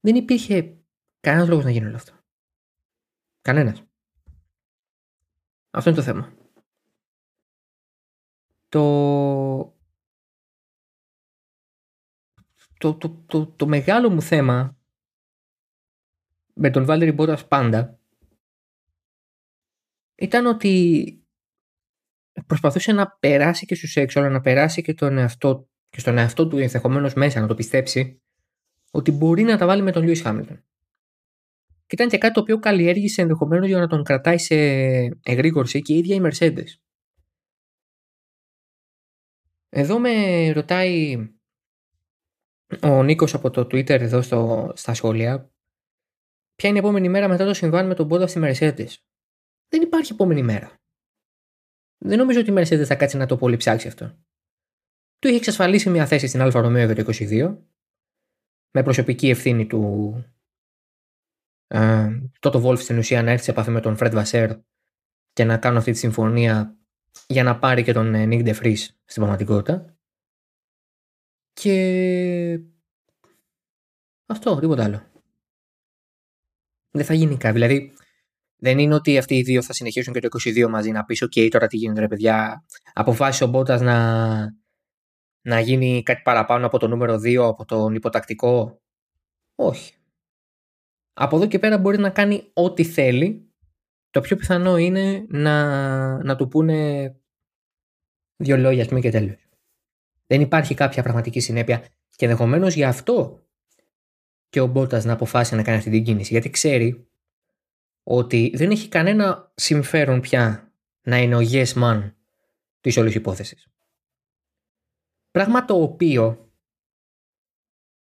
Δεν 0.00 0.14
υπήρχε 0.14 0.84
κανένας 1.20 1.48
λόγος 1.48 1.64
να 1.64 1.70
γίνει 1.70 1.86
όλο 1.86 1.96
αυτό. 1.96 2.12
Κανένας. 3.40 3.82
Αυτό 5.70 5.90
είναι 5.90 5.98
το 5.98 6.04
θέμα. 6.04 6.34
Το... 8.68 8.80
το, 12.84 12.94
το, 12.94 13.24
το, 13.26 13.46
το 13.46 13.66
μεγάλο 13.66 14.10
μου 14.10 14.22
θέμα 14.22 14.78
με 16.54 16.70
τον 16.70 16.84
Βάλτερη 16.84 17.12
Μπότας 17.12 17.46
πάντα 17.48 18.00
ήταν 20.14 20.46
ότι 20.46 21.24
προσπαθούσε 22.46 22.92
να 22.92 23.10
περάσει 23.10 23.66
και 23.66 23.74
στους 23.74 23.96
έξω, 23.96 24.20
αλλά 24.20 24.28
να 24.28 24.40
περάσει 24.40 24.82
και, 24.82 24.94
τον 24.94 25.18
εαυτό, 25.18 25.68
και 25.88 26.00
στον 26.00 26.18
εαυτό 26.18 26.48
του 26.48 26.58
ενδεχομένως 26.58 27.14
μέσα, 27.14 27.40
να 27.40 27.46
το 27.46 27.54
πιστέψει 27.54 28.22
ότι 28.90 29.10
μπορεί 29.10 29.42
να 29.42 29.58
τα 29.58 29.66
βάλει 29.66 29.82
με 29.82 29.92
τον 29.92 30.02
Λιούις 30.02 30.22
Χάμιλτον. 30.22 30.64
Και 31.86 31.94
ήταν 31.94 32.08
και 32.08 32.18
κάτι 32.18 32.34
το 32.34 32.40
οποίο 32.40 32.58
καλλιέργησε 32.58 33.22
ενδεχομένως 33.22 33.66
για 33.66 33.78
να 33.78 33.86
τον 33.86 34.02
κρατάει 34.02 34.38
σε 34.38 34.54
εγρήγορση 35.22 35.82
και 35.82 35.94
η 35.94 35.96
ίδια 35.96 36.16
η 36.16 36.20
Mercedes. 36.22 36.68
Εδώ 39.68 39.98
με 39.98 40.50
ρωτάει 40.52 41.16
ο 42.82 43.02
Νίκος 43.02 43.34
από 43.34 43.50
το 43.50 43.60
Twitter 43.60 44.00
εδώ 44.00 44.22
στο, 44.22 44.72
στα 44.74 44.94
σχόλια 44.94 45.52
ποια 46.54 46.68
είναι 46.68 46.78
η 46.78 46.80
επόμενη 46.80 47.08
μέρα 47.08 47.28
μετά 47.28 47.44
το 47.44 47.54
συμβάν 47.54 47.86
με 47.86 47.94
τον 47.94 48.08
πόδα 48.08 48.26
στη 48.26 48.40
Mercedes; 48.42 48.88
Δεν 49.68 49.82
υπάρχει 49.82 50.12
επόμενη 50.12 50.42
μέρα. 50.42 50.82
Δεν 51.98 52.18
νομίζω 52.18 52.40
ότι 52.40 52.50
η 52.50 52.54
Mercedes 52.56 52.84
θα 52.84 52.94
κάτσει 52.94 53.16
να 53.16 53.26
το 53.26 53.36
πολύ 53.36 53.56
ψάξει 53.56 53.88
αυτό. 53.88 54.18
Του 55.18 55.28
είχε 55.28 55.36
εξασφαλίσει 55.36 55.90
μια 55.90 56.06
θέση 56.06 56.26
στην 56.26 56.40
Αλφα 56.40 56.60
Romeo 56.60 56.94
το 56.96 57.12
22 57.12 57.58
με 58.70 58.82
προσωπική 58.82 59.28
ευθύνη 59.28 59.66
του 59.66 60.14
ε, 61.66 62.20
Τότο 62.40 62.60
Βόλφ 62.60 62.82
στην 62.82 62.98
ουσία 62.98 63.22
να 63.22 63.30
έρθει 63.30 63.44
σε 63.44 63.50
επαφή 63.50 63.70
με 63.70 63.80
τον 63.80 63.96
Φρέντ 63.96 64.14
Βασέρ 64.14 64.58
και 65.32 65.44
να 65.44 65.58
κάνουν 65.58 65.78
αυτή 65.78 65.92
τη 65.92 65.98
συμφωνία 65.98 66.78
για 67.26 67.42
να 67.42 67.58
πάρει 67.58 67.82
και 67.82 67.92
τον 67.92 68.26
Νίκ 68.26 68.42
Ντεφρή 68.42 68.76
στην 68.76 68.94
πραγματικότητα. 69.14 69.93
Και 71.54 72.60
αυτό, 74.26 74.58
τίποτα 74.58 74.84
άλλο. 74.84 75.02
Δεν 76.90 77.04
θα 77.04 77.14
γίνει 77.14 77.36
κάτι. 77.36 77.52
Δηλαδή, 77.52 77.92
δεν 78.56 78.78
είναι 78.78 78.94
ότι 78.94 79.18
αυτοί 79.18 79.36
οι 79.36 79.42
δύο 79.42 79.62
θα 79.62 79.72
συνεχίσουν 79.72 80.12
και 80.12 80.20
το 80.20 80.28
22 80.44 80.68
μαζί 80.68 80.90
να 80.90 81.04
πεις: 81.04 81.24
OK, 81.24 81.48
τώρα 81.50 81.66
τι 81.66 81.76
γίνεται, 81.76 82.00
ρε 82.00 82.08
παιδιά. 82.08 82.64
Αποφάσισε 82.92 83.44
ο 83.44 83.46
Μπότας 83.46 83.80
να, 83.80 84.38
να 85.46 85.60
γίνει 85.60 86.02
κάτι 86.02 86.22
παραπάνω 86.22 86.66
από 86.66 86.78
το 86.78 86.88
νούμερο 86.88 87.14
2, 87.14 87.36
από 87.36 87.64
τον 87.64 87.94
υποτακτικό. 87.94 88.82
Όχι. 89.54 89.94
Από 91.12 91.36
εδώ 91.36 91.46
και 91.46 91.58
πέρα 91.58 91.78
μπορεί 91.78 91.98
να 91.98 92.10
κάνει 92.10 92.50
ό,τι 92.52 92.84
θέλει. 92.84 93.48
Το 94.10 94.20
πιο 94.20 94.36
πιθανό 94.36 94.76
είναι 94.76 95.26
να, 95.28 96.24
να 96.24 96.36
του 96.36 96.48
πούνε 96.48 97.08
δύο 98.36 98.56
λόγια, 98.56 98.86
πούμε, 98.86 99.00
και 99.00 99.10
τέλος. 99.10 99.43
Δεν 100.26 100.40
υπάρχει 100.40 100.74
κάποια 100.74 101.02
πραγματική 101.02 101.40
συνέπεια 101.40 101.86
και 102.16 102.24
ενδεχομένως 102.24 102.74
γι' 102.74 102.84
αυτό 102.84 103.46
και 104.48 104.60
ο 104.60 104.66
Μπότας 104.66 105.04
να 105.04 105.12
αποφάσισε 105.12 105.56
να 105.56 105.62
κάνει 105.62 105.78
αυτή 105.78 105.90
την 105.90 106.04
κίνηση. 106.04 106.32
Γιατί 106.32 106.50
ξέρει 106.50 107.08
ότι 108.02 108.52
δεν 108.54 108.70
έχει 108.70 108.88
κανένα 108.88 109.52
συμφέρον 109.54 110.20
πια 110.20 110.72
να 111.02 111.18
είναι 111.18 111.36
ο 111.36 111.40
yes 111.42 111.72
man 111.74 112.12
της 112.80 112.96
όλης 112.96 113.14
υπόθεσης. 113.14 113.68
Πράγμα 115.30 115.64
το 115.64 115.82
οποίο 115.82 116.52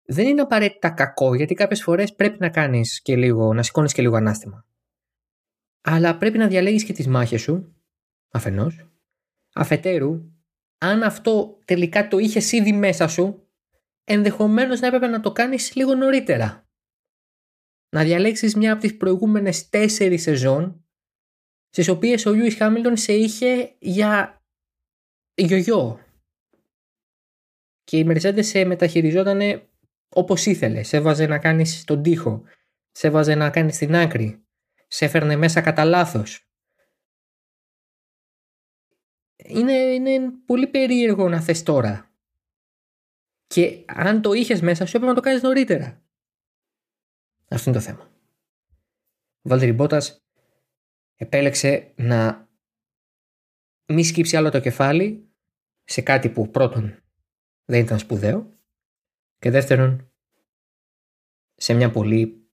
δεν 0.06 0.28
είναι 0.28 0.42
απαραίτητα 0.42 0.90
κακό 0.90 1.36
γιατί 1.36 1.54
κάποιες 1.54 1.82
φορές 1.84 2.14
πρέπει 2.16 2.38
να 2.40 2.50
κάνεις 2.50 3.02
και 3.02 3.16
λίγο, 3.16 3.54
να 3.54 3.64
σηκώνεις 3.64 3.94
και 3.94 4.02
λίγο 4.02 4.16
ανάστημα. 4.16 4.66
Αλλά 5.82 6.18
πρέπει 6.18 6.38
να 6.38 6.48
διαλέγεις 6.48 6.84
και 6.84 6.94
τις 6.94 7.08
μάχες 7.08 7.42
σου, 7.42 7.76
αφενός. 8.32 8.88
Αφετέρου, 9.54 10.32
αν 10.84 11.04
αυτό 11.04 11.60
τελικά 11.66 12.08
το 12.08 12.18
είχες 12.18 12.52
ήδη 12.52 12.74
μέσα 12.74 13.08
σου, 13.08 13.48
ενδεχομένως 14.04 14.80
να 14.80 14.88
έπρεπε 14.88 15.08
να 15.08 15.20
το 15.20 15.32
κάνεις 15.32 15.76
λίγο 15.76 15.96
νωρίτερα. 15.96 16.68
Να 17.90 18.04
διαλέξεις 18.04 18.56
μια 18.56 18.72
από 18.72 18.82
τις 18.82 18.98
προηγούμενες 18.98 19.70
τέσσερις 19.70 20.22
σεζόν, 20.22 20.86
στις 21.70 21.88
οποίες 21.88 22.26
ο 22.26 22.32
Λιούις 22.32 22.56
Χάμιλτον 22.56 22.98
σε 22.98 23.14
είχε 23.14 23.76
για 23.80 24.44
γιογιό. 25.34 26.00
Και 27.84 27.98
η 27.98 28.06
Mercedes 28.10 28.44
σε 28.44 28.66
μεταχειριζόταν 28.66 29.40
όπως 30.10 30.46
ήθελε. 30.46 30.84
Σε 30.84 30.98
έβαζε 30.98 31.26
να 31.26 31.40
κάνεις 31.40 31.84
τον 31.84 32.04
τοίχο. 32.04 32.44
Σε 32.92 33.08
έβαζε 33.08 33.36
να 33.36 33.50
κάνεις 33.50 33.78
την 33.78 33.96
άκρη. 33.96 34.46
Σε 34.88 35.06
έφερνε 35.06 35.36
μέσα 35.36 35.62
κατά 35.62 35.86
λάθος. 35.86 36.48
Είναι, 39.36 39.74
είναι 39.74 40.32
πολύ 40.46 40.68
περίεργο 40.68 41.30
να 41.30 41.42
θες 41.42 41.64
τώρα. 41.64 42.12
Και 43.48 43.86
αν 43.88 44.22
το 44.22 44.34
είχες 44.34 44.62
μέσα 44.62 44.86
σου 44.86 44.98
έπρεπε 44.98 45.14
να 45.14 45.14
το 45.14 45.22
κάνεις 45.22 45.42
νωρίτερα. 45.42 46.02
Αυτό 47.48 47.70
είναι 47.70 47.80
το 47.80 47.86
θέμα. 47.86 48.12
Ο 49.42 49.50
Βάλτερη 49.50 49.72
Μπότας 49.72 50.26
επέλεξε 51.16 51.94
να 51.96 52.50
μη 53.86 54.04
σκύψει 54.04 54.38
άλλο 54.38 54.50
το 54.50 54.60
κεφάλι 54.60 55.30
σε 55.84 56.02
κάτι 56.02 56.30
που 56.30 56.50
πρώτον 56.50 57.04
δεν 57.66 57.84
ήταν 57.84 58.00
σπουδαίο 58.00 58.54
και 59.40 59.50
δεύτερον 59.50 60.12
σε 61.56 61.74
μια 61.74 61.92
πολύ 61.92 62.48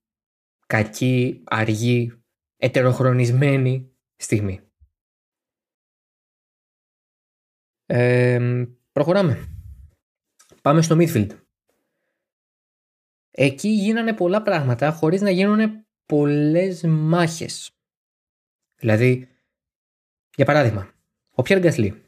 κακή, 0.67 1.43
αργή, 1.43 2.23
ετεροχρονισμένη 2.57 3.95
στιγμή. 4.15 4.70
Προχωράμε. 8.91 9.47
Πάμε 10.61 10.81
στο 10.81 10.95
midfield. 10.99 11.29
Εκεί 13.31 13.69
γίνανε 13.69 14.13
πολλά 14.13 14.41
πράγματα 14.41 14.91
χωρίς 14.91 15.21
να 15.21 15.29
γίνουν 15.29 15.85
πολλές 16.05 16.83
μάχες. 16.83 17.71
Δηλαδή, 18.75 19.29
για 20.35 20.45
παράδειγμα, 20.45 20.93
ο 21.31 21.41
Πιέρ 21.41 21.59
Γκαθλή 21.59 22.05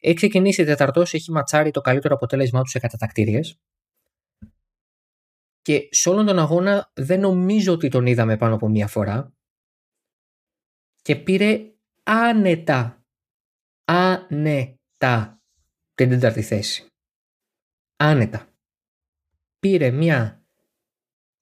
έχει 0.00 0.14
ξεκινήσει 0.14 0.64
τέταρτο, 0.64 1.00
έχει 1.00 1.30
ματσάρει 1.30 1.70
το 1.70 1.80
καλύτερο 1.80 2.14
αποτέλεσμά 2.14 2.62
του 2.62 2.68
σε 2.68 2.78
κατατακτήριες. 2.78 3.60
Και 5.62 5.88
σε 5.90 6.08
όλον 6.08 6.26
τον 6.26 6.38
αγώνα 6.38 6.90
δεν 6.94 7.20
νομίζω 7.20 7.72
ότι 7.72 7.88
τον 7.88 8.06
είδαμε 8.06 8.36
πάνω 8.36 8.54
από 8.54 8.68
μία 8.68 8.86
φορά. 8.86 9.32
Και 11.02 11.16
πήρε 11.16 11.72
άνετα, 12.02 12.97
άνετα 13.88 15.40
την 15.94 16.08
τέταρτη 16.08 16.42
θέση. 16.42 16.86
Άνετα. 17.96 18.52
Πήρε 19.58 19.90
μια 19.90 20.46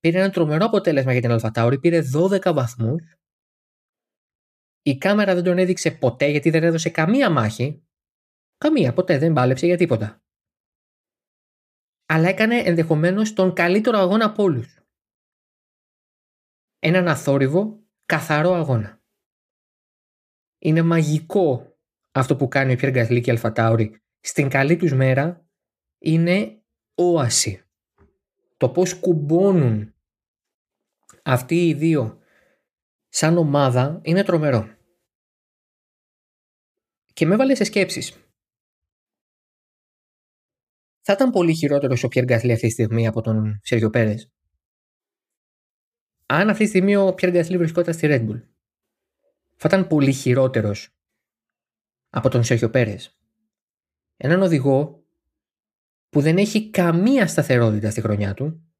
πήρε 0.00 0.18
ένα 0.18 0.30
τρομερό 0.30 0.64
αποτέλεσμα 0.64 1.12
για 1.12 1.20
την 1.20 1.30
Αλφατάουρη, 1.30 1.78
πήρε 1.78 2.00
12 2.14 2.52
βαθμούς. 2.54 3.02
Η 4.82 4.98
κάμερα 4.98 5.35
δεν 5.35 5.44
τον 5.44 5.59
έδειξε 5.59 5.90
ποτέ 5.90 6.26
γιατί 6.26 6.50
δεν 6.50 6.62
έδωσε 6.62 6.90
καμία 6.90 7.30
μάχη 7.30 7.87
Καμία, 8.59 8.92
ποτέ 8.92 9.18
δεν 9.18 9.32
μπάλεψε 9.32 9.66
για 9.66 9.76
τίποτα. 9.76 10.22
Αλλά 12.06 12.28
έκανε 12.28 12.59
ενδεχομένως 12.59 13.32
τον 13.32 13.54
καλύτερο 13.54 13.98
αγώνα 13.98 14.24
από 14.24 14.42
όλους. 14.42 14.80
Έναν 16.78 17.09
αθόρυβο, 17.09 17.87
καθαρό 18.04 18.52
αγώνα. 18.52 19.02
Είναι 20.59 20.82
μαγικό 20.82 21.75
αυτό 22.18 22.37
που 22.37 22.48
κάνει 22.48 22.72
ο 22.72 22.76
Πιέρ 22.76 22.92
Γκαθλή 22.92 23.20
και 23.20 23.31
Αλφατάουρη. 23.31 24.00
Στην 24.20 24.48
καλή 24.48 24.76
τους 24.76 24.92
μέρα 24.92 25.46
είναι 25.98 26.62
όαση. 26.94 27.64
Το 28.57 28.68
πώς 28.68 28.94
κουμπώνουν 29.00 29.94
αυτοί 31.22 31.68
οι 31.68 31.74
δύο 31.74 32.18
σαν 33.09 33.37
ομάδα 33.37 34.00
είναι 34.05 34.22
τρομερό. 34.22 34.76
Και 37.12 37.26
με 37.26 37.35
έβαλε 37.35 37.55
σε 37.55 37.64
σκέψεις. 37.64 38.31
Θα 41.00 41.12
ήταν 41.12 41.31
πολύ 41.31 41.55
χειρότερος 41.55 42.05
ο 42.05 42.09
Πιέρ 42.09 42.24
Γκαθλή 42.24 42.52
αυτή 42.52 42.66
τη 42.66 42.72
στιγμή 42.72 43.07
από 43.07 43.20
τον 43.20 43.61
Σέργιο 43.62 43.90
Πέρε. 43.90 44.14
Αν 46.26 46.48
αυτή 46.48 46.62
τη 46.62 46.68
στιγμή 46.68 46.96
ο 46.96 47.14
Πιέρ 47.14 47.33
Γκαθλή 47.33 47.59
βρισκόταν 47.59 47.94
στη 47.94 48.07
Red 48.11 48.29
Bull, 48.29 48.42
θα 49.57 49.68
ήταν 49.68 49.87
πολύ 49.87 50.12
χειρότερος 50.12 50.95
από 52.16 52.29
τον 52.29 52.44
Σέργιο 52.44 52.70
Πέρες. 52.70 53.18
Έναν 54.16 54.42
οδηγό 54.42 55.05
που 56.09 56.20
δεν 56.20 56.38
έχει 56.38 56.70
καμία 56.70 57.26
σταθερότητα 57.26 57.90
στη 57.90 58.00
χρονιά 58.00 58.35
του. 58.35 58.70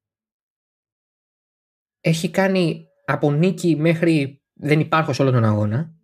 Έχει 2.01 2.31
κάνει 2.31 2.87
από 3.05 3.31
νίκη 3.31 3.75
μέχρι 3.75 4.41
δεν 4.53 4.79
υπάρχω 4.79 5.13
σε 5.13 5.21
όλο 5.21 5.31
τον 5.31 5.43
αγώνα 5.43 5.95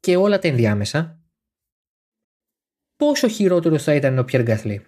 και 0.00 0.16
όλα 0.16 0.38
τα 0.38 0.48
ενδιάμεσα. 0.48 1.20
Πόσο 2.96 3.28
χειρότερος 3.28 3.82
θα 3.82 3.94
ήταν 3.94 4.18
ο 4.18 4.24
Πιέρ 4.24 4.42
Γκαθλή 4.42 4.86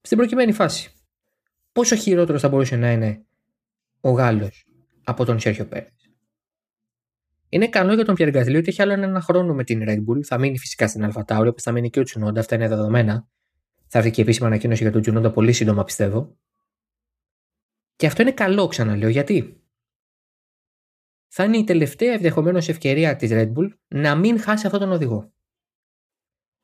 στην 0.00 0.16
προκειμένη 0.16 0.52
φάση. 0.52 0.92
Πόσο 1.72 1.96
χειρότερος 1.96 2.40
θα 2.40 2.48
μπορούσε 2.48 2.76
να 2.76 2.92
είναι 2.92 3.26
ο 4.00 4.10
Γάλλος 4.10 4.66
από 5.04 5.24
τον 5.24 5.40
Σέρχιο 5.40 5.66
Πέρες; 5.66 5.99
Είναι 7.52 7.68
καλό 7.68 7.94
για 7.94 8.04
τον 8.04 8.14
Πιέρ 8.14 8.36
ότι 8.36 8.64
έχει 8.66 8.82
άλλο 8.82 8.92
ένα 8.92 9.20
χρόνο 9.20 9.54
με 9.54 9.64
την 9.64 9.82
Red 9.86 9.98
Bull. 9.98 10.22
Θα 10.22 10.38
μείνει 10.38 10.58
φυσικά 10.58 10.88
στην 10.88 11.04
Αλφατάουρη, 11.04 11.48
όπω 11.48 11.60
θα 11.60 11.72
μείνει 11.72 11.90
και 11.90 12.00
ο 12.00 12.02
Τσουνόντα, 12.02 12.40
αυτά 12.40 12.54
είναι 12.54 12.68
δεδομένα. 12.68 13.28
Θα 13.86 13.98
έρθει 13.98 14.10
και 14.10 14.22
επίσημα 14.22 14.46
ανακοίνωση 14.46 14.82
για 14.82 14.92
τον 14.92 15.00
Τζουνόντα 15.00 15.30
πολύ 15.30 15.52
σύντομα 15.52 15.84
πιστεύω. 15.84 16.36
Και 17.96 18.06
αυτό 18.06 18.22
είναι 18.22 18.32
καλό 18.32 18.66
ξαναλέω 18.66 19.08
γιατί 19.08 19.62
θα 21.28 21.44
είναι 21.44 21.56
η 21.56 21.64
τελευταία 21.64 22.12
ενδεχομένως 22.12 22.68
ευκαιρία 22.68 23.16
της 23.16 23.30
Red 23.32 23.52
Bull 23.52 23.68
να 23.88 24.14
μην 24.14 24.40
χάσει 24.40 24.66
αυτόν 24.66 24.80
τον 24.80 24.92
οδηγό. 24.92 25.32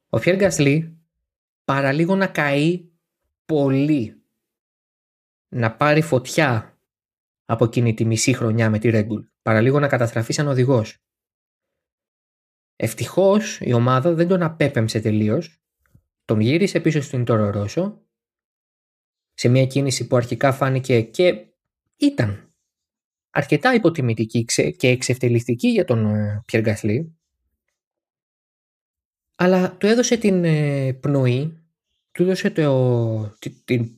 Ο 0.09 0.19
Φιέρ 0.19 0.37
Γκασλή 0.37 0.99
παραλίγο 1.65 2.17
να 2.17 2.27
καεί 2.27 2.91
πολύ. 3.45 4.23
Να 5.49 5.77
πάρει 5.77 6.03
φωτιά 6.03 6.76
από 7.47 7.65
εκείνη 7.65 7.95
τη 7.95 8.05
μισή 8.05 8.33
χρονιά 8.33 8.71
με 8.71 8.79
τη 8.79 8.91
Red 8.93 9.07
Bull. 9.07 9.29
Παραλίγο 9.43 9.79
να 9.79 9.89
καταστραφεί 9.89 10.33
σαν 10.33 10.49
οδηγός. 10.49 10.99
Ευτυχώς 12.77 13.61
η 13.61 13.73
ομάδα 13.73 14.15
δεν 14.15 14.29
τον 14.29 14.43
απέπεμψε 14.43 15.01
τελείως. 15.01 15.61
Τον 16.25 16.41
γύρισε 16.41 16.81
πίσω 16.81 17.01
στην 17.01 17.25
Τόρο 17.25 17.51
Ρώσο 17.51 18.01
σε 19.35 19.49
μια 19.49 19.67
κίνηση 19.67 20.07
που 20.07 20.17
αρχικά 20.17 20.53
φάνηκε 20.53 21.01
και 21.01 21.47
ήταν 21.97 22.55
αρκετά 23.31 23.75
υποτιμητική 23.75 24.45
και 24.77 24.89
εξευτελιστική 24.89 25.69
για 25.69 25.85
τον 25.85 26.13
Πιερ 26.47 26.63
Γκασλή 26.63 27.17
αλλά 29.37 29.77
του 29.77 29.87
έδωσε 29.87 30.17
την 30.17 30.45
ε, 30.45 30.93
πνοή, 30.93 31.63
του 32.13 32.23
έδωσε 32.23 32.51
το, 32.51 33.37
την, 33.65 33.91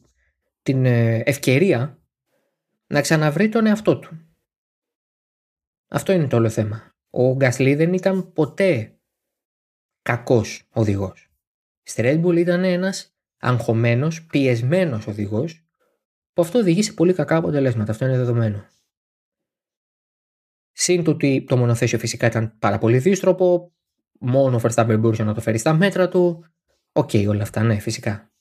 την 0.63 0.87
ε, 0.87 1.23
ευκαιρία 1.25 1.99
να 2.89 3.01
ξαναβρει 3.01 3.49
τον 3.49 3.67
εαυτό 3.67 3.99
του. 3.99 4.29
Αυτό 5.89 6.13
είναι 6.13 6.27
το 6.27 6.37
όλο 6.37 6.49
θέμα. 6.49 6.95
Ο 7.11 7.35
Γκασλή 7.35 7.75
δεν 7.75 7.93
ήταν 7.93 8.33
ποτέ 8.33 8.99
κακός 10.03 10.69
οδηγός. 10.73 11.31
Στη 11.83 12.03
Red 12.05 12.25
Bull 12.25 12.37
ήταν 12.37 12.65
ένας 12.65 13.17
αγχωμένος, 13.39 14.27
πιεσμένος 14.27 15.07
οδηγός 15.07 15.65
που 16.33 16.43
αυτό 16.43 16.59
οδηγεί 16.59 16.83
σε 16.83 16.93
πολύ 16.93 17.13
κακά 17.13 17.37
αποτελέσματα. 17.37 17.93
Αυτό 17.93 18.05
είναι 18.05 18.17
δεδομένο. 18.17 18.67
Συν 20.73 21.05
το 21.05 21.11
ότι 21.11 21.45
το 21.49 21.57
μονοθέσιο 21.57 21.99
φυσικά 21.99 22.27
ήταν 22.27 22.59
πάρα 22.59 22.79
πολύ 22.79 22.99
δύστροπο, 22.99 23.73
μόνο 24.21 24.57
ο 24.57 24.61
Verstappen 24.63 24.97
μπορούσε 25.01 25.25
να 25.25 25.35
το 25.35 25.41
φέρει 25.41 25.59
στα 25.59 25.73
μέτρα 25.73 26.09
του. 26.09 26.45
OK, 26.93 27.11
okay, 27.13 27.27
όλα 27.29 27.43
αυτά, 27.43 27.63
ναι, 27.63 27.79
φυσικά. 27.79 28.33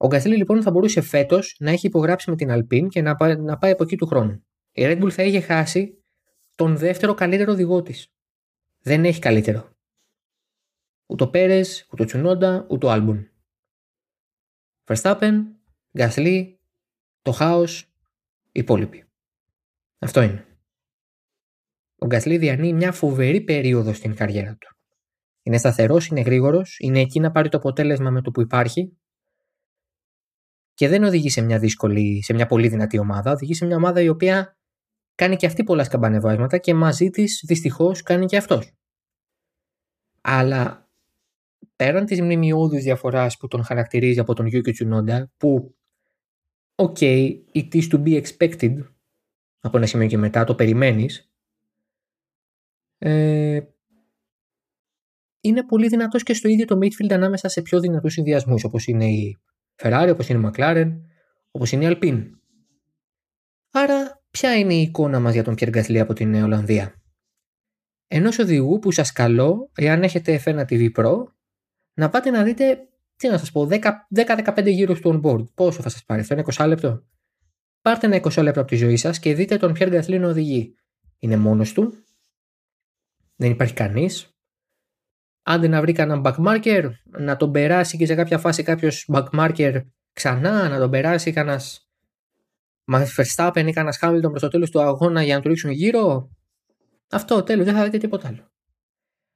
Ο 0.00 0.06
Γκασλί 0.06 0.36
λοιπόν 0.36 0.62
θα 0.62 0.70
μπορούσε 0.70 1.00
φέτος 1.00 1.56
να 1.58 1.70
έχει 1.70 1.86
υπογράψει 1.86 2.30
με 2.30 2.36
την 2.36 2.48
Alpine 2.50 2.88
και 2.88 3.02
να 3.02 3.14
πάει, 3.14 3.36
να 3.36 3.58
πάει 3.58 3.70
από 3.70 3.82
εκεί 3.82 3.96
του 3.96 4.06
χρόνου. 4.06 4.46
Η 4.72 4.82
Red 4.84 5.02
Bull 5.02 5.10
θα 5.10 5.22
είχε 5.22 5.40
χάσει 5.40 6.04
τον 6.54 6.76
δεύτερο 6.76 7.14
καλύτερο 7.14 7.52
οδηγό 7.52 7.82
της. 7.82 8.12
Δεν 8.78 9.04
έχει 9.04 9.20
καλύτερο. 9.20 9.76
Ούτε 11.06 11.24
ο 11.24 11.30
Πέρες, 11.30 11.88
ούτε 11.92 12.02
ο 12.02 12.06
Τσουνόντα, 12.06 12.66
ούτε 12.70 12.86
ο 12.86 12.90
Άλμπουν. 12.90 13.30
Verstappen, 14.84 15.34
Γκασλή, 15.98 16.60
το 17.22 17.32
χάος, 17.32 17.82
οι 18.52 18.60
υπόλοιποι. 18.60 19.04
Αυτό 19.98 20.22
είναι. 20.22 20.46
Ο 21.98 22.06
Γκασλή 22.06 22.38
διανύει 22.38 22.72
μια 22.72 22.92
φοβερή 22.92 23.40
περίοδο 23.40 23.92
στην 23.92 24.14
καριέρα 24.14 24.56
του. 24.56 24.76
Είναι 25.42 25.58
σταθερός, 25.58 26.06
είναι 26.06 26.20
γρήγορος, 26.20 26.76
είναι 26.78 27.00
εκεί 27.00 27.20
να 27.20 27.30
πάρει 27.30 27.48
το 27.48 27.56
αποτέλεσμα 27.56 28.10
με 28.10 28.22
το 28.22 28.30
που 28.30 28.40
υπάρχει 28.40 28.98
και 30.78 30.88
δεν 30.88 31.04
οδηγεί 31.04 31.30
σε 31.30 31.40
μια 31.40 31.58
δύσκολη, 31.58 32.22
σε 32.22 32.32
μια 32.32 32.46
πολύ 32.46 32.68
δυνατή 32.68 32.98
ομάδα. 32.98 33.32
Οδηγεί 33.32 33.54
σε 33.54 33.66
μια 33.66 33.76
ομάδα 33.76 34.00
η 34.00 34.08
οποία 34.08 34.56
κάνει 35.14 35.36
και 35.36 35.46
αυτή 35.46 35.64
πολλά 35.64 35.84
σκαμπανεβάσματα 35.84 36.58
και 36.58 36.74
μαζί 36.74 37.10
της 37.10 37.44
δυστυχώς 37.46 38.02
κάνει 38.02 38.26
και 38.26 38.36
αυτός. 38.36 38.72
Αλλά 40.20 40.88
πέραν 41.76 42.04
της 42.04 42.20
μνημειώδους 42.20 42.82
διαφοράς 42.82 43.36
που 43.36 43.48
τον 43.48 43.64
χαρακτηρίζει 43.64 44.18
από 44.18 44.34
τον 44.34 44.46
Γιούκη 44.46 44.72
Τσουνόντα, 44.72 45.30
που, 45.36 45.76
OK, 46.74 47.00
it 47.54 47.68
is 47.72 47.88
to 47.90 48.02
be 48.02 48.22
expected, 48.22 48.74
από 49.60 49.76
ένα 49.76 49.86
σημείο 49.86 50.06
και 50.06 50.18
μετά 50.18 50.44
το 50.44 50.54
περιμένεις, 50.54 51.32
ε, 52.98 53.60
είναι 55.40 55.64
πολύ 55.64 55.88
δυνατός 55.88 56.22
και 56.22 56.34
στο 56.34 56.48
ίδιο 56.48 56.64
το 56.64 56.78
midfield 56.78 57.12
ανάμεσα 57.12 57.48
σε 57.48 57.62
πιο 57.62 57.80
δυνατούς 57.80 58.12
συνδυασμούς 58.12 58.64
όπως 58.64 58.86
είναι 58.86 59.06
η 59.06 59.38
Ferrari, 59.82 60.08
όπως 60.12 60.28
είναι 60.28 60.46
η 60.46 60.50
McLaren, 60.52 61.00
όπως 61.50 61.72
είναι 61.72 61.84
η 61.84 61.98
Alpine. 62.00 62.30
Άρα 63.70 64.22
ποια 64.30 64.58
είναι 64.58 64.74
η 64.74 64.80
εικόνα 64.80 65.20
μας 65.20 65.32
για 65.32 65.44
τον 65.44 65.54
Pierre 65.58 65.76
Gasly 65.76 65.96
από 65.96 66.12
την 66.12 66.34
Ολλανδία; 66.34 66.94
Ενός 68.06 68.38
οδηγού 68.38 68.78
που 68.78 68.92
σας 68.92 69.12
καλώ, 69.12 69.70
εάν 69.74 70.02
έχετε 70.02 70.42
F1 70.44 70.64
TV 70.68 70.92
Pro, 70.92 71.24
να 71.94 72.08
πάτε 72.08 72.30
να 72.30 72.42
δείτε, 72.42 72.78
τι 73.16 73.28
να 73.28 73.38
σας 73.38 73.52
πω, 73.52 73.68
10-15 74.08 74.66
γύρους 74.66 75.00
του 75.00 75.20
on-board. 75.22 75.44
Πόσο 75.54 75.82
θα 75.82 75.88
σας 75.88 76.04
πάρει 76.04 76.20
αυτό, 76.20 76.34
είναι 76.34 76.42
20 76.42 76.66
λεπτό. 76.66 77.06
Πάρτε 77.80 78.06
ένα 78.06 78.16
20 78.16 78.42
λεπτό 78.42 78.60
από 78.60 78.68
τη 78.68 78.76
ζωή 78.76 78.96
σας 78.96 79.18
και 79.18 79.34
δείτε 79.34 79.56
τον 79.56 79.74
Pierre 79.78 80.00
Gasly 80.00 80.20
να 80.20 80.28
οδηγεί. 80.28 80.74
Είναι 81.18 81.36
μόνος 81.36 81.72
του, 81.72 81.92
δεν 83.36 83.50
υπάρχει 83.50 83.74
κανείς. 83.74 84.37
Άντε 85.50 85.68
να 85.68 85.80
βρει 85.80 85.92
κανέναν 85.92 86.22
backmarker, 86.24 86.90
να 87.04 87.36
τον 87.36 87.52
περάσει 87.52 87.96
και 87.96 88.06
σε 88.06 88.14
κάποια 88.14 88.38
φάση 88.38 88.62
κάποιος 88.62 89.08
backmarker 89.12 89.82
ξανά, 90.12 90.68
να 90.68 90.78
τον 90.78 90.90
περάσει 90.90 91.32
κανένας 91.32 91.90
Verstappen 92.90 93.64
ή 93.66 93.72
κανένας 93.72 93.98
Hamilton 94.00 94.30
προς 94.30 94.40
το 94.40 94.48
τέλος 94.48 94.70
του 94.70 94.80
αγώνα 94.80 95.22
για 95.22 95.34
να 95.36 95.42
του 95.42 95.48
ρίξουν 95.48 95.70
γύρω. 95.70 96.30
Αυτό 97.10 97.42
τέλος, 97.42 97.64
δεν 97.64 97.74
θα 97.74 97.84
δείτε 97.84 97.98
τίποτα 97.98 98.28
άλλο. 98.28 98.52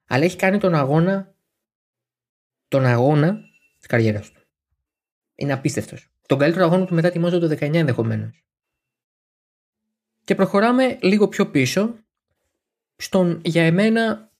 Αλλά 0.07 0.25
έχει 0.25 0.37
κάνει 0.37 0.59
τον 0.59 0.75
αγώνα, 0.75 1.35
τον 2.69 2.85
αγώνα 2.85 3.41
της 3.79 3.87
καριέρας 3.87 4.31
του. 4.31 4.41
Είναι 5.35 5.53
απίστευτος. 5.53 6.13
Τον 6.27 6.39
καλύτερο 6.39 6.65
αγώνα 6.65 6.85
του 6.87 6.95
μετά 6.95 7.11
τη 7.11 7.19
Μόζο 7.19 7.39
το 7.39 7.49
19 7.49 7.75
ενδεχομένως. 7.75 8.45
Και 10.25 10.35
προχωράμε 10.35 10.99
λίγο 11.03 11.29
πιο 11.29 11.51
πίσω 11.51 11.95
στον 12.97 13.41
για 13.45 13.65
εμένα 13.65 14.32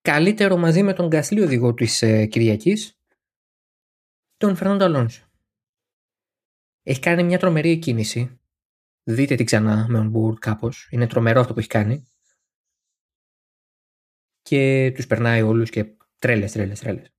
καλύτερο 0.00 0.56
μαζί 0.56 0.82
με 0.82 0.92
τον 0.92 1.06
Γκασλή 1.06 1.40
οδηγό 1.40 1.74
της 1.74 2.02
ε, 2.02 2.26
Κυριακής, 2.26 2.98
τον 4.36 4.56
Φερνάντο 4.56 4.84
Αλόνσο. 4.84 5.26
Έχει 6.82 7.00
κάνει 7.00 7.22
μια 7.22 7.38
τρομερή 7.38 7.78
κίνηση. 7.78 8.40
Δείτε 9.02 9.34
τη 9.34 9.44
ξανά 9.44 9.86
με 9.88 9.98
on 10.02 10.16
board 10.16 10.38
κάπως. 10.38 10.88
Είναι 10.90 11.06
τρομερό 11.06 11.40
αυτό 11.40 11.52
που 11.52 11.58
έχει 11.58 11.68
κάνει. 11.68 12.06
Και 14.42 14.92
τους 14.94 15.06
περνάει 15.06 15.42
όλους 15.42 15.70
και 15.70 15.96
τρέλες, 16.18 16.52
τρέλες, 16.52 16.80
τρέλες. 16.80 17.12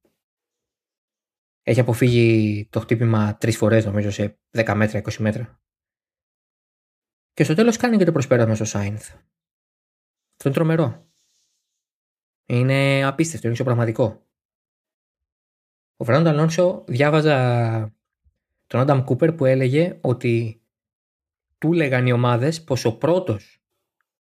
Έχει 1.61 1.79
αποφύγει 1.79 2.67
το 2.71 2.79
χτύπημα 2.79 3.37
τρεις 3.37 3.57
φορές 3.57 3.85
νομίζω 3.85 4.11
σε 4.11 4.39
10 4.51 4.73
μέτρα, 4.75 4.99
20 4.99 5.17
μέτρα. 5.17 5.61
Και 7.33 7.43
στο 7.43 7.53
τέλος 7.53 7.77
κάνει 7.77 7.97
και 7.97 8.05
το 8.05 8.11
προσπέρασμα 8.11 8.55
στο 8.55 8.65
Σάινθ. 8.65 9.11
Αυτό 9.11 10.45
είναι 10.45 10.53
τρομερό. 10.53 11.08
Είναι 12.49 13.05
απίστευτο, 13.05 13.47
είναι 13.47 13.57
πραγματικό. 13.63 14.25
Ο 15.97 16.03
Φερνάντο 16.03 16.29
Αλόνσο 16.29 16.83
διάβαζα 16.87 17.93
τον 18.67 18.79
Άνταμ 18.79 19.03
Κούπερ 19.03 19.33
που 19.33 19.45
έλεγε 19.45 19.97
ότι 20.01 20.61
του 21.57 21.73
λέγαν 21.73 22.07
οι 22.07 22.11
ομάδες 22.11 22.63
πως 22.63 22.85
ο 22.85 22.97
πρώτος 22.97 23.61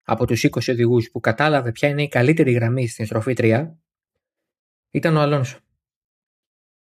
από 0.03 0.25
τους 0.25 0.45
20 0.45 0.69
οδηγούς 0.69 1.11
που 1.11 1.19
κατάλαβε 1.19 1.71
ποια 1.71 1.89
είναι 1.89 2.03
η 2.03 2.07
καλύτερη 2.07 2.51
γραμμή 2.51 2.87
στην 2.87 3.05
στροφή 3.05 3.33
3 3.37 3.71
ήταν 4.91 5.15
ο 5.15 5.19
Αλόνσο. 5.19 5.59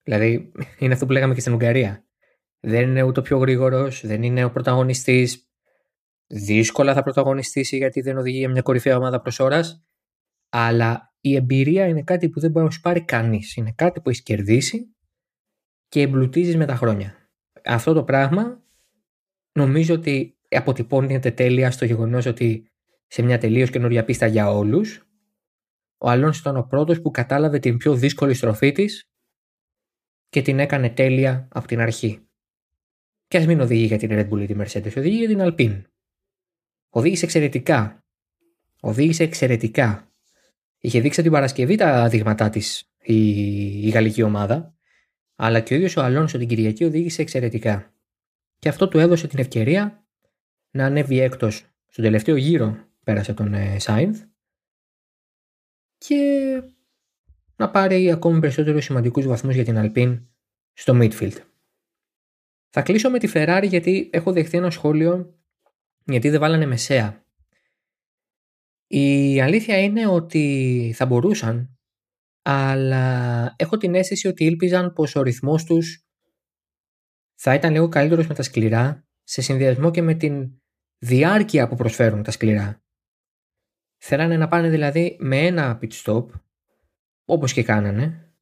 Δηλαδή 0.02 0.52
είναι 0.78 0.92
αυτό 0.92 1.06
που 1.06 1.12
λέγαμε 1.12 1.34
και 1.34 1.40
στην 1.40 1.52
Ουγγαρία. 1.52 2.04
Δεν 2.60 2.88
είναι 2.88 3.02
ούτε 3.02 3.20
ο 3.20 3.22
πιο 3.22 3.38
γρήγορος, 3.38 4.06
δεν 4.06 4.22
είναι 4.22 4.44
ο 4.44 4.50
πρωταγωνιστής 4.50 5.48
δύσκολα 6.26 6.94
θα 6.94 7.02
πρωταγωνιστήσει 7.02 7.76
γιατί 7.76 8.00
δεν 8.00 8.16
οδηγεί 8.16 8.38
για 8.38 8.50
μια 8.50 8.62
κορυφαία 8.62 8.96
ομάδα 8.96 9.20
προς 9.20 9.38
ώρας. 9.38 9.84
Αλλά 10.56 11.14
η 11.20 11.34
εμπειρία 11.34 11.86
είναι 11.86 12.02
κάτι 12.02 12.28
που 12.28 12.40
δεν 12.40 12.50
μπορεί 12.50 12.64
να 12.64 12.70
σου 12.70 12.80
πάρει 12.80 13.04
κανείς. 13.04 13.56
Είναι 13.56 13.72
κάτι 13.72 14.00
που 14.00 14.08
έχεις 14.08 14.22
κερδίσει 14.22 14.94
και 15.88 16.00
εμπλουτίζεις 16.00 16.56
με 16.56 16.66
τα 16.66 16.76
χρόνια. 16.76 17.30
Αυτό 17.64 17.92
το 17.92 18.04
πράγμα 18.04 18.62
νομίζω 19.52 19.94
ότι 19.94 20.36
αποτυπώνεται 20.48 21.30
τέλεια 21.30 21.70
στο 21.70 21.84
γεγονός 21.84 22.26
ότι 22.26 22.66
σε 23.06 23.22
μια 23.22 23.38
τελείως 23.38 23.70
καινούργια 23.70 24.04
πίστα 24.04 24.26
για 24.26 24.50
όλους, 24.50 25.08
ο 25.98 26.10
Αλόνσο 26.10 26.40
ήταν 26.40 26.56
ο 26.56 26.62
πρώτος 26.62 27.00
που 27.00 27.10
κατάλαβε 27.10 27.58
την 27.58 27.76
πιο 27.76 27.94
δύσκολη 27.94 28.34
στροφή 28.34 28.72
της 28.72 29.08
και 30.28 30.42
την 30.42 30.58
έκανε 30.58 30.90
τέλεια 30.90 31.48
από 31.50 31.66
την 31.66 31.80
αρχή. 31.80 32.28
Και 33.26 33.38
ας 33.38 33.46
μην 33.46 33.60
οδηγεί 33.60 33.84
για 33.84 33.98
την 33.98 34.08
Red 34.12 34.28
Bull 34.28 34.40
ή 34.40 34.46
τη 34.46 34.54
Mercedes, 34.58 34.96
οδηγεί 34.96 35.16
για 35.16 35.28
την 35.28 35.38
Alpine. 35.40 35.82
Οδήγησε 36.88 37.24
εξαιρετικά. 37.24 37.98
Οδήγησε 38.80 39.22
εξαιρετικά. 39.22 40.08
Είχε 40.84 41.00
δείξει 41.00 41.22
την 41.22 41.30
Παρασκευή 41.30 41.76
τα 41.76 42.08
δείγματά 42.08 42.50
της 42.50 42.90
η, 43.02 43.16
η 43.86 43.88
γαλλική 43.88 44.22
ομάδα, 44.22 44.74
αλλά 45.34 45.60
και 45.60 45.74
ο 45.74 45.76
ίδιος 45.76 45.96
ο 45.96 46.02
Αλόνσο 46.02 46.38
την 46.38 46.48
Κυριακή 46.48 46.84
οδήγησε 46.84 47.22
εξαιρετικά. 47.22 47.94
Και 48.58 48.68
αυτό 48.68 48.88
του 48.88 48.98
έδωσε 48.98 49.26
την 49.26 49.38
ευκαιρία 49.38 50.06
να 50.70 50.84
ανέβει 50.84 51.18
έκτος 51.18 51.66
στον 51.86 52.04
τελευταίο 52.04 52.36
γύρο 52.36 52.88
πέρασε 53.04 53.34
τον 53.34 53.54
ε, 53.54 53.78
Σάινθ 53.78 54.22
και 55.98 56.62
να 57.56 57.70
πάρει 57.70 58.10
ακόμη 58.10 58.40
περισσότερους 58.40 58.84
σημαντικούς 58.84 59.26
βαθμούς 59.26 59.54
για 59.54 59.64
την 59.64 59.76
Alpine 59.78 60.22
στο 60.72 60.98
midfield. 61.00 61.36
Θα 62.70 62.82
κλείσω 62.82 63.10
με 63.10 63.18
τη 63.18 63.30
Ferrari 63.34 63.66
γιατί 63.68 64.10
έχω 64.12 64.32
δεχθεί 64.32 64.56
ένα 64.56 64.70
σχόλιο 64.70 65.38
γιατί 66.04 66.30
δεν 66.30 66.40
βάλανε 66.40 66.66
μεσαία. 66.66 67.23
Η 68.96 69.40
αλήθεια 69.40 69.78
είναι 69.78 70.06
ότι 70.06 70.92
θα 70.96 71.06
μπορούσαν, 71.06 71.78
αλλά 72.42 73.54
έχω 73.56 73.76
την 73.76 73.94
αίσθηση 73.94 74.28
ότι 74.28 74.44
ήλπιζαν 74.44 74.92
πως 74.92 75.16
ο 75.16 75.22
ρυθμός 75.22 75.64
τους 75.64 76.06
θα 77.34 77.54
ήταν 77.54 77.72
λίγο 77.72 77.88
καλύτερος 77.88 78.26
με 78.26 78.34
τα 78.34 78.42
σκληρά 78.42 79.06
σε 79.22 79.42
συνδυασμό 79.42 79.90
και 79.90 80.02
με 80.02 80.14
την 80.14 80.62
διάρκεια 80.98 81.68
που 81.68 81.76
προσφέρουν 81.76 82.22
τα 82.22 82.30
σκληρά. 82.30 82.82
Θέλανε 83.96 84.36
να 84.36 84.48
πάνε 84.48 84.68
δηλαδή 84.68 85.16
με 85.20 85.38
ένα 85.38 85.78
pit 85.82 85.92
stop, 85.92 86.26
όπως 87.24 87.52
και 87.52 87.62
κάνανε, 87.62 88.34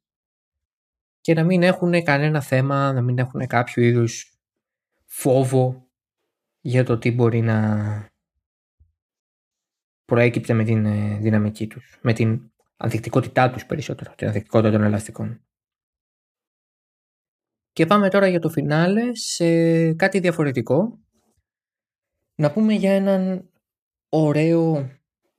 και 1.21 1.33
να 1.33 1.43
μην 1.43 1.63
έχουν 1.63 2.03
κανένα 2.03 2.41
θέμα, 2.41 2.93
να 2.93 3.01
μην 3.01 3.17
έχουν 3.17 3.47
κάποιο 3.47 3.83
είδους 3.83 4.37
φόβο 5.05 5.89
για 6.59 6.83
το 6.83 6.97
τι 6.97 7.11
μπορεί 7.11 7.41
να 7.41 8.11
προέκυπτε 10.13 10.53
με 10.53 10.63
την 10.63 10.85
ε, 10.85 11.17
δυναμική 11.21 11.67
τους, 11.67 11.97
με 12.01 12.13
την 12.13 12.51
ανθεκτικότητά 12.77 13.51
τους 13.51 13.65
περισσότερο, 13.65 14.13
την 14.15 14.27
ανθεκτικότητα 14.27 14.71
των 14.71 14.83
ελαστικών. 14.83 15.45
Και 17.71 17.85
πάμε 17.85 18.09
τώρα 18.09 18.27
για 18.27 18.39
το 18.39 18.49
φινάλε 18.49 19.15
σε 19.15 19.93
κάτι 19.93 20.19
διαφορετικό. 20.19 20.99
Να 22.35 22.51
πούμε 22.51 22.73
για 22.73 22.91
έναν 22.91 23.49
ωραίο 24.09 24.89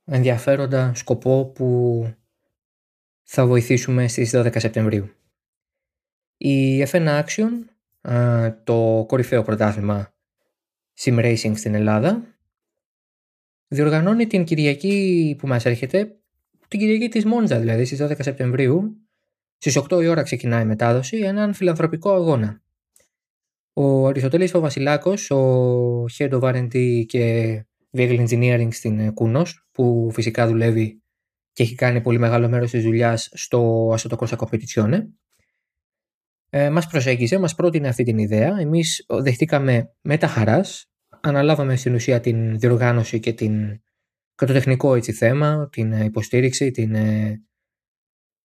ενδιαφέροντα 0.05 0.93
σκοπό 0.93 1.45
που 1.45 2.01
θα 3.23 3.45
βοηθήσουμε 3.45 4.07
στις 4.07 4.31
12 4.35 4.59
Σεπτεμβρίου. 4.59 5.09
Η 6.37 6.83
F1 6.83 7.23
Action, 7.23 7.49
το 8.63 9.03
κορυφαίο 9.07 9.43
πρωτάθλημα 9.43 10.13
Sim 10.99 11.19
Racing 11.19 11.53
στην 11.55 11.73
Ελλάδα, 11.73 12.34
διοργανώνει 13.75 14.27
την 14.27 14.43
Κυριακή 14.43 15.35
που 15.37 15.47
μας 15.47 15.65
έρχεται, 15.65 16.15
την 16.67 16.79
Κυριακή 16.79 17.07
της 17.07 17.25
Μόντζα 17.25 17.59
δηλαδή 17.59 17.85
στις 17.85 18.01
12 18.01 18.15
Σεπτεμβρίου, 18.19 18.97
στις 19.57 19.77
8 19.77 20.01
η 20.01 20.07
ώρα 20.07 20.21
ξεκινάει 20.23 20.61
η 20.61 20.65
μετάδοση, 20.65 21.17
έναν 21.17 21.53
φιλανθρωπικό 21.53 22.11
αγώνα. 22.11 22.61
Ο 23.73 24.07
Αριστοτέλης 24.07 24.53
ο 24.53 24.59
Βασιλάκος, 24.59 25.31
ο 25.31 26.05
Head 26.17 26.29
of 26.29 26.39
R&D 26.39 27.03
και 27.05 27.65
Vehicle 27.97 28.27
Engineering 28.27 28.67
στην 28.71 29.13
Κούνος, 29.13 29.67
που 29.71 30.09
φυσικά 30.13 30.47
δουλεύει 30.47 31.01
και 31.53 31.63
έχει 31.63 31.75
κάνει 31.75 32.01
πολύ 32.01 32.19
μεγάλο 32.19 32.49
μέρος 32.49 32.71
της 32.71 32.83
δουλειάς 32.83 33.29
στο 33.33 33.89
Assetto 33.93 34.15
Corsa 34.17 34.37
Competizione, 34.37 34.99
ε, 36.49 36.69
μας 36.69 36.87
προσέγγιζε, 36.87 37.39
μας 37.39 37.55
πρότεινε 37.55 37.87
αυτή 37.87 38.03
την 38.03 38.17
ιδέα. 38.17 38.57
Εμείς 38.59 39.05
δεχτήκαμε 39.07 39.93
με 40.01 40.17
τα 40.17 40.27
χαράς, 40.27 40.89
αναλάβαμε 41.25 41.75
στην 41.75 41.93
ουσία 41.93 42.19
την 42.19 42.59
διοργάνωση 42.59 43.19
και, 43.19 43.33
την, 43.33 43.81
και 44.35 44.45
το 44.45 44.53
τεχνικό 44.53 44.95
έτσι, 44.95 45.11
θέμα, 45.11 45.69
την 45.71 45.91
υποστήριξη, 45.91 46.71
την, 46.71 46.95
ε, 46.95 47.43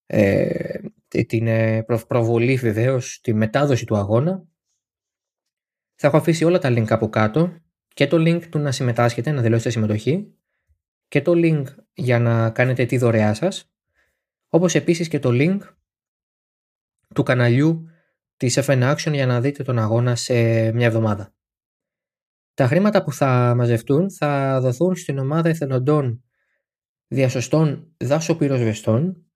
ε 0.06 0.80
την 1.26 1.46
ε, 1.46 1.84
προβολή 2.06 2.56
βεβαίως, 2.56 3.20
τη 3.20 3.34
μετάδοση 3.34 3.86
του 3.86 3.96
αγώνα. 3.96 4.44
Θα 5.94 6.06
έχω 6.06 6.16
αφήσει 6.16 6.44
όλα 6.44 6.58
τα 6.58 6.68
link 6.68 6.90
από 6.90 7.08
κάτω 7.08 7.60
και 7.88 8.06
το 8.06 8.16
link 8.16 8.42
του 8.50 8.58
να 8.58 8.72
συμμετάσχετε, 8.72 9.30
να 9.30 9.42
δηλώσετε 9.42 9.70
συμμετοχή 9.70 10.34
και 11.08 11.22
το 11.22 11.32
link 11.34 11.64
για 11.92 12.18
να 12.18 12.50
κάνετε 12.50 12.84
τη 12.84 12.98
δωρεά 12.98 13.34
σας 13.34 13.72
όπως 14.48 14.74
επίσης 14.74 15.08
και 15.08 15.18
το 15.18 15.28
link 15.32 15.58
του 17.14 17.22
καναλιού 17.22 17.86
της 18.36 18.58
FN 18.62 18.94
Action 18.94 19.12
για 19.12 19.26
να 19.26 19.40
δείτε 19.40 19.62
τον 19.62 19.78
αγώνα 19.78 20.16
σε 20.16 20.32
μια 20.72 20.86
εβδομάδα. 20.86 21.34
Τα 22.60 22.66
χρήματα 22.66 23.02
που 23.02 23.12
θα 23.12 23.54
μαζευτούν 23.56 24.10
θα 24.10 24.60
δοθούν 24.60 24.96
στην 24.96 25.18
ομάδα 25.18 25.48
εθελοντών 25.48 26.24
διασωστών 27.08 27.94
δάσο-πυροσβεστών. 27.96 29.26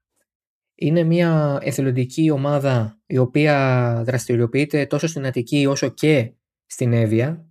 Είναι 0.75 1.03
μια 1.03 1.59
εθελοντική 1.63 2.31
ομάδα 2.31 3.01
η 3.07 3.19
οποία 3.19 4.03
δραστηριοποιείται 4.07 4.87
τόσο 4.87 5.07
στην 5.07 5.27
Αττική 5.27 5.67
όσο 5.67 5.89
και 5.89 6.33
στην 6.67 6.93
Εύβοια. 6.93 7.47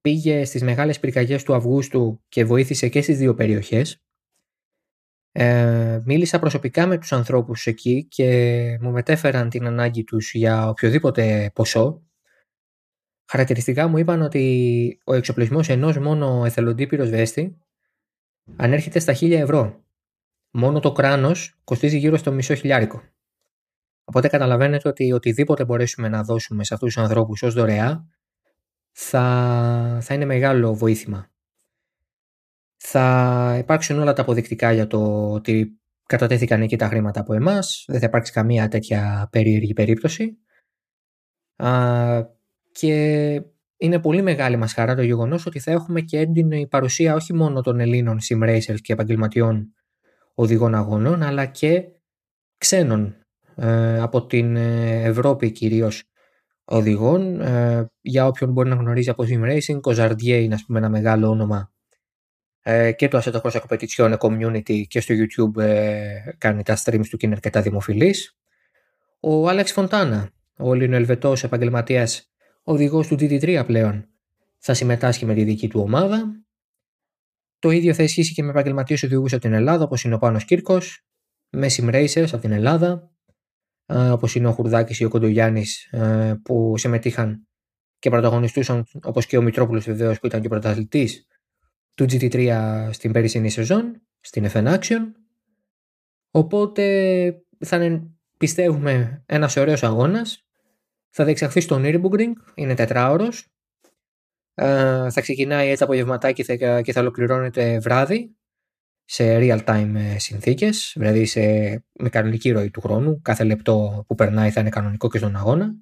Πήγε 0.00 0.44
στις 0.44 0.62
μεγάλες 0.62 1.00
πυρκαγιές 1.00 1.42
του 1.42 1.54
Αυγούστου 1.54 2.22
και 2.28 2.44
βοήθησε 2.44 2.88
και 2.88 3.02
στις 3.02 3.18
δύο 3.18 3.34
περιοχές. 3.34 4.02
Ε, 5.32 6.00
μίλησα 6.04 6.38
προσωπικά 6.38 6.86
με 6.86 6.98
τους 6.98 7.12
ανθρώπους 7.12 7.66
εκεί 7.66 8.06
και 8.08 8.78
μου 8.80 8.90
μετέφεραν 8.90 9.48
την 9.48 9.66
ανάγκη 9.66 10.04
τους 10.04 10.34
για 10.34 10.68
οποιοδήποτε 10.68 11.50
ποσό. 11.54 12.02
Χαρακτηριστικά 13.32 13.88
μου 13.88 13.98
είπαν 13.98 14.22
ότι 14.22 15.00
ο 15.04 15.14
εξοπλισμός 15.14 15.68
ενός 15.68 15.98
μόνο 15.98 16.44
εθελοντή 16.44 16.86
πυροσβέστη 16.86 17.58
ανέρχεται 18.56 18.98
στα 18.98 19.12
1000 19.12 19.30
ευρώ. 19.30 19.84
Μόνο 20.50 20.80
το 20.80 20.92
κράνος 20.92 21.60
κοστίζει 21.64 21.98
γύρω 21.98 22.16
στο 22.16 22.32
μισό 22.32 22.54
χιλιάρικο. 22.54 23.02
Οπότε 24.04 24.28
καταλαβαίνετε 24.28 24.88
ότι 24.88 25.12
οτιδήποτε 25.12 25.64
μπορέσουμε 25.64 26.08
να 26.08 26.22
δώσουμε 26.22 26.64
σε 26.64 26.74
αυτούς 26.74 26.94
τους 26.94 27.02
ανθρώπους 27.02 27.42
ως 27.42 27.54
δωρεά 27.54 28.08
θα, 28.90 29.98
θα 30.02 30.14
είναι 30.14 30.24
μεγάλο 30.24 30.74
βοήθημα. 30.74 31.30
Θα 32.76 33.56
υπάρξουν 33.58 33.98
όλα 33.98 34.12
τα 34.12 34.22
αποδεικτικά 34.22 34.72
για 34.72 34.86
το 34.86 35.32
ότι 35.32 35.80
κατατέθηκαν 36.06 36.62
εκεί 36.62 36.76
τα 36.76 36.88
χρήματα 36.88 37.20
από 37.20 37.34
εμάς, 37.34 37.84
δεν 37.88 38.00
θα 38.00 38.06
υπάρξει 38.06 38.32
καμία 38.32 38.68
τέτοια 38.68 39.28
περίεργη 39.30 39.72
περίπτωση. 39.72 40.38
Α, 41.56 42.40
και 42.72 42.94
είναι 43.76 43.98
πολύ 44.00 44.22
μεγάλη 44.22 44.56
μας 44.56 44.72
χαρά 44.72 44.94
το 44.94 45.02
γεγονός 45.02 45.46
ότι 45.46 45.58
θα 45.58 45.70
έχουμε 45.70 46.00
και 46.00 46.18
έντονη 46.18 46.66
παρουσία 46.66 47.14
όχι 47.14 47.34
μόνο 47.34 47.60
των 47.60 47.80
Ελλήνων 47.80 48.18
sim 48.28 48.42
racers 48.42 48.80
και 48.82 48.92
επαγγελματιών 48.92 49.74
οδηγών 50.34 50.74
αγώνων, 50.74 51.22
αλλά 51.22 51.46
και 51.46 51.84
ξένων 52.58 53.16
ε, 53.54 54.00
από 54.00 54.26
την 54.26 54.56
Ευρώπη 54.56 55.50
κυρίως 55.50 56.02
οδηγών. 56.64 57.40
Ε, 57.40 57.90
για 58.00 58.26
όποιον 58.26 58.52
μπορεί 58.52 58.68
να 58.68 58.74
γνωρίζει 58.74 59.10
από 59.10 59.24
sim 59.28 59.50
racing, 59.50 59.80
ο 59.82 59.92
Ζαρντιέ 59.92 60.36
είναι 60.36 60.54
ας 60.54 60.64
πούμε 60.66 60.78
ένα 60.78 60.88
μεγάλο 60.88 61.28
όνομα 61.28 61.72
ε, 62.62 62.92
και 62.92 63.08
το 63.08 63.18
Assetto 63.24 63.40
Corsa 63.40 63.60
Competizione 63.60 64.16
Community 64.18 64.82
και 64.86 65.00
στο 65.00 65.14
YouTube 65.14 65.62
ε, 65.62 66.18
κάνει 66.38 66.62
τα 66.62 66.76
streams 66.84 67.06
του 67.10 67.16
και 67.16 67.26
είναι 67.26 67.34
αρκετά 67.34 67.60
δημοφιλής. 67.60 68.36
Ο 69.20 69.48
Άλεξ 69.48 69.72
Φοντάνα, 69.72 70.30
ο 70.58 70.74
Ελληνοελβετός 70.74 71.44
επαγγελματίας 71.44 72.31
οδηγός 72.62 73.06
του 73.06 73.14
GT3 73.14 73.62
πλέον, 73.66 74.08
θα 74.58 74.74
συμμετάσχει 74.74 75.26
με 75.26 75.34
τη 75.34 75.44
δική 75.44 75.68
του 75.68 75.80
ομάδα. 75.80 76.44
Το 77.58 77.70
ίδιο 77.70 77.94
θα 77.94 78.02
ισχύσει 78.02 78.34
και 78.34 78.42
με 78.42 78.50
επαγγελματίες 78.50 79.02
οδηγούς 79.02 79.32
από 79.32 79.42
την 79.42 79.52
Ελλάδα, 79.52 79.84
όπως 79.84 80.04
είναι 80.04 80.14
ο 80.14 80.18
Πάνος 80.18 80.44
Κύρκος, 80.44 81.06
με 81.50 81.66
sim 81.70 81.94
racers 81.94 82.28
από 82.32 82.38
την 82.38 82.52
Ελλάδα, 82.52 83.10
όπως 83.86 84.34
είναι 84.34 84.48
ο 84.48 84.52
Χουρδάκης 84.52 85.00
ή 85.00 85.04
ο 85.04 85.08
Κοντογιάννης, 85.08 85.84
ε, 85.84 86.40
που 86.42 86.78
συμμετείχαν 86.78 87.46
και 87.98 88.10
πρωταγωνιστούσαν, 88.10 88.86
όπως 89.02 89.26
και 89.26 89.36
ο 89.38 89.42
Μητρόπουλος 89.42 89.84
βεβαίως, 89.84 90.20
που 90.20 90.26
ήταν 90.26 90.40
και 90.40 90.48
πρωταθλητής 90.48 91.26
του 91.94 92.04
GT3 92.04 92.88
στην 92.92 93.12
περσινή 93.12 93.50
σεζόν, 93.50 94.02
στην 94.20 94.46
FN 94.52 94.78
Action. 94.78 95.00
Οπότε 96.30 97.44
θα 97.58 97.84
είναι, 97.84 98.10
πιστεύουμε, 98.38 99.22
ένας 99.26 99.56
ωραίος 99.56 99.82
αγώνας. 99.82 100.46
Θα 101.14 101.24
διεξαχθεί 101.24 101.60
στο 101.60 101.80
Nürburgring, 101.82 102.32
είναι 102.54 102.74
τετράωρος. 102.74 103.46
Ε, 104.54 105.10
θα 105.10 105.20
ξεκινάει 105.20 105.68
έτσι 105.68 105.82
απογευματάκι 105.82 106.44
και 106.82 106.92
θα 106.92 107.00
ολοκληρώνεται 107.00 107.78
βράδυ 107.78 108.36
σε 109.04 109.38
real 109.40 109.64
time 109.64 109.92
ε, 109.94 110.18
συνθήκες, 110.18 110.92
δηλαδή 110.96 111.24
σε, 111.24 111.40
με 111.92 112.08
κανονική 112.10 112.50
ροή 112.50 112.70
του 112.70 112.80
χρόνου. 112.80 113.20
Κάθε 113.22 113.44
λεπτό 113.44 114.04
που 114.06 114.14
περνάει 114.14 114.50
θα 114.50 114.60
είναι 114.60 114.68
κανονικό 114.68 115.08
και 115.08 115.18
στον 115.18 115.36
αγώνα. 115.36 115.74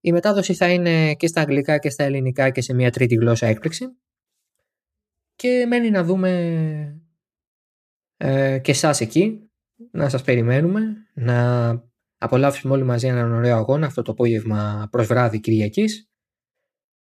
Η 0.00 0.12
μετάδοση 0.12 0.54
θα 0.54 0.72
είναι 0.72 1.14
και 1.14 1.26
στα 1.26 1.40
αγγλικά 1.40 1.78
και 1.78 1.90
στα 1.90 2.04
ελληνικά 2.04 2.50
και 2.50 2.60
σε 2.60 2.74
μια 2.74 2.90
τρίτη 2.90 3.14
γλώσσα 3.14 3.46
έκπληξη 3.46 3.86
και 5.34 5.66
μένει 5.68 5.90
να 5.90 6.04
δούμε 6.04 7.02
ε, 8.16 8.58
και 8.58 8.70
εσάς 8.70 9.00
εκεί, 9.00 9.50
να 9.90 10.08
σας 10.08 10.22
περιμένουμε, 10.22 10.96
να 11.14 11.87
απολαύσουμε 12.18 12.74
όλοι 12.74 12.84
μαζί 12.84 13.06
έναν 13.06 13.32
ωραίο 13.32 13.56
αγώνα 13.56 13.86
αυτό 13.86 14.02
το 14.02 14.12
απόγευμα 14.12 14.88
προς 14.90 15.06
βράδυ 15.06 15.40
Κυριακής. 15.40 16.10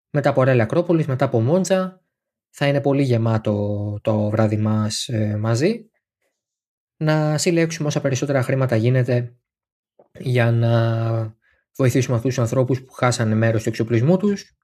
Μετά 0.09 0.29
από 0.29 0.43
Ρέλα 0.43 0.63
Ακρόπολης, 0.63 1.05
μετά 1.07 1.25
από 1.25 1.41
Μόντζα, 1.41 2.01
θα 2.49 2.67
είναι 2.67 2.81
πολύ 2.81 3.03
γεμάτο 3.03 3.97
το 4.01 4.29
βράδυ 4.29 4.57
μας 4.57 5.07
ε, 5.07 5.37
μαζί. 5.37 5.89
Να 6.97 7.37
συλλέξουμε 7.37 7.87
όσα 7.87 8.01
περισσότερα 8.01 8.41
χρήματα 8.41 8.75
γίνεται 8.75 9.37
για 10.19 10.51
να 10.51 11.35
βοηθήσουμε 11.75 12.15
αυτούς 12.15 12.33
τους 12.33 12.43
ανθρώπους 12.43 12.83
που 12.83 12.93
χάσανε 12.93 13.35
μέρος 13.35 13.63
του 13.63 13.69
εξοπλισμού 13.69 14.17
τους, 14.17 14.57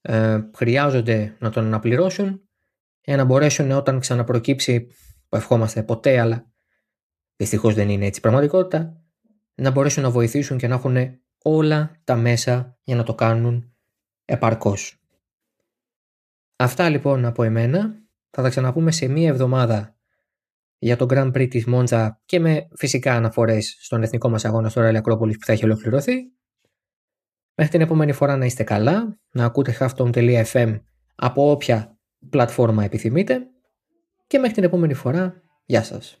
ε, 0.00 0.40
χρειάζονται 0.54 1.36
να 1.38 1.50
τον 1.50 1.64
αναπληρώσουν 1.64 2.48
για 3.00 3.16
να 3.16 3.24
μπορέσουν 3.24 3.70
όταν 3.70 4.00
ξαναπροκύψει, 4.00 4.86
που 5.28 5.36
ευχόμαστε 5.36 5.82
ποτέ, 5.82 6.20
αλλά 6.20 6.52
δυστυχώς 7.36 7.74
δεν 7.74 7.88
είναι 7.88 8.06
έτσι 8.06 8.20
πραγματικότητα, 8.20 9.02
να 9.58 9.70
μπορέσουν 9.70 10.02
να 10.02 10.10
βοηθήσουν 10.10 10.58
και 10.58 10.68
να 10.68 10.74
έχουν 10.74 10.96
όλα 11.42 12.00
τα 12.04 12.16
μέσα 12.16 12.78
για 12.82 12.96
να 12.96 13.02
το 13.02 13.14
κάνουν 13.14 13.72
επαρκώς. 14.24 15.02
Αυτά 16.56 16.88
λοιπόν 16.88 17.24
από 17.24 17.42
εμένα. 17.42 18.02
Θα 18.30 18.42
τα 18.42 18.48
ξαναπούμε 18.48 18.90
σε 18.90 19.08
μία 19.08 19.28
εβδομάδα 19.28 19.96
για 20.78 20.96
το 20.96 21.06
Grand 21.10 21.26
Prix 21.26 21.48
της 21.48 21.66
Μόντζα 21.66 22.20
και 22.24 22.40
με 22.40 22.68
φυσικά 22.76 23.14
αναφορές 23.14 23.76
στον 23.80 24.02
εθνικό 24.02 24.28
μας 24.28 24.44
αγώνα 24.44 24.68
στο 24.68 24.80
Ραλή 24.80 24.96
Ακρόπολης 24.96 25.38
που 25.38 25.44
θα 25.44 25.52
έχει 25.52 25.64
ολοκληρωθεί. 25.64 26.14
Μέχρι 27.54 27.72
την 27.72 27.80
επόμενη 27.80 28.12
φορά 28.12 28.36
να 28.36 28.44
είστε 28.44 28.62
καλά, 28.62 29.18
να 29.30 29.44
ακούτε 29.44 29.76
halftone.fm 29.80 30.80
από 31.14 31.50
όποια 31.50 31.98
πλατφόρμα 32.30 32.84
επιθυμείτε 32.84 33.46
και 34.26 34.38
μέχρι 34.38 34.54
την 34.54 34.64
επόμενη 34.64 34.94
φορά, 34.94 35.42
γεια 35.64 35.82
σας. 35.82 36.20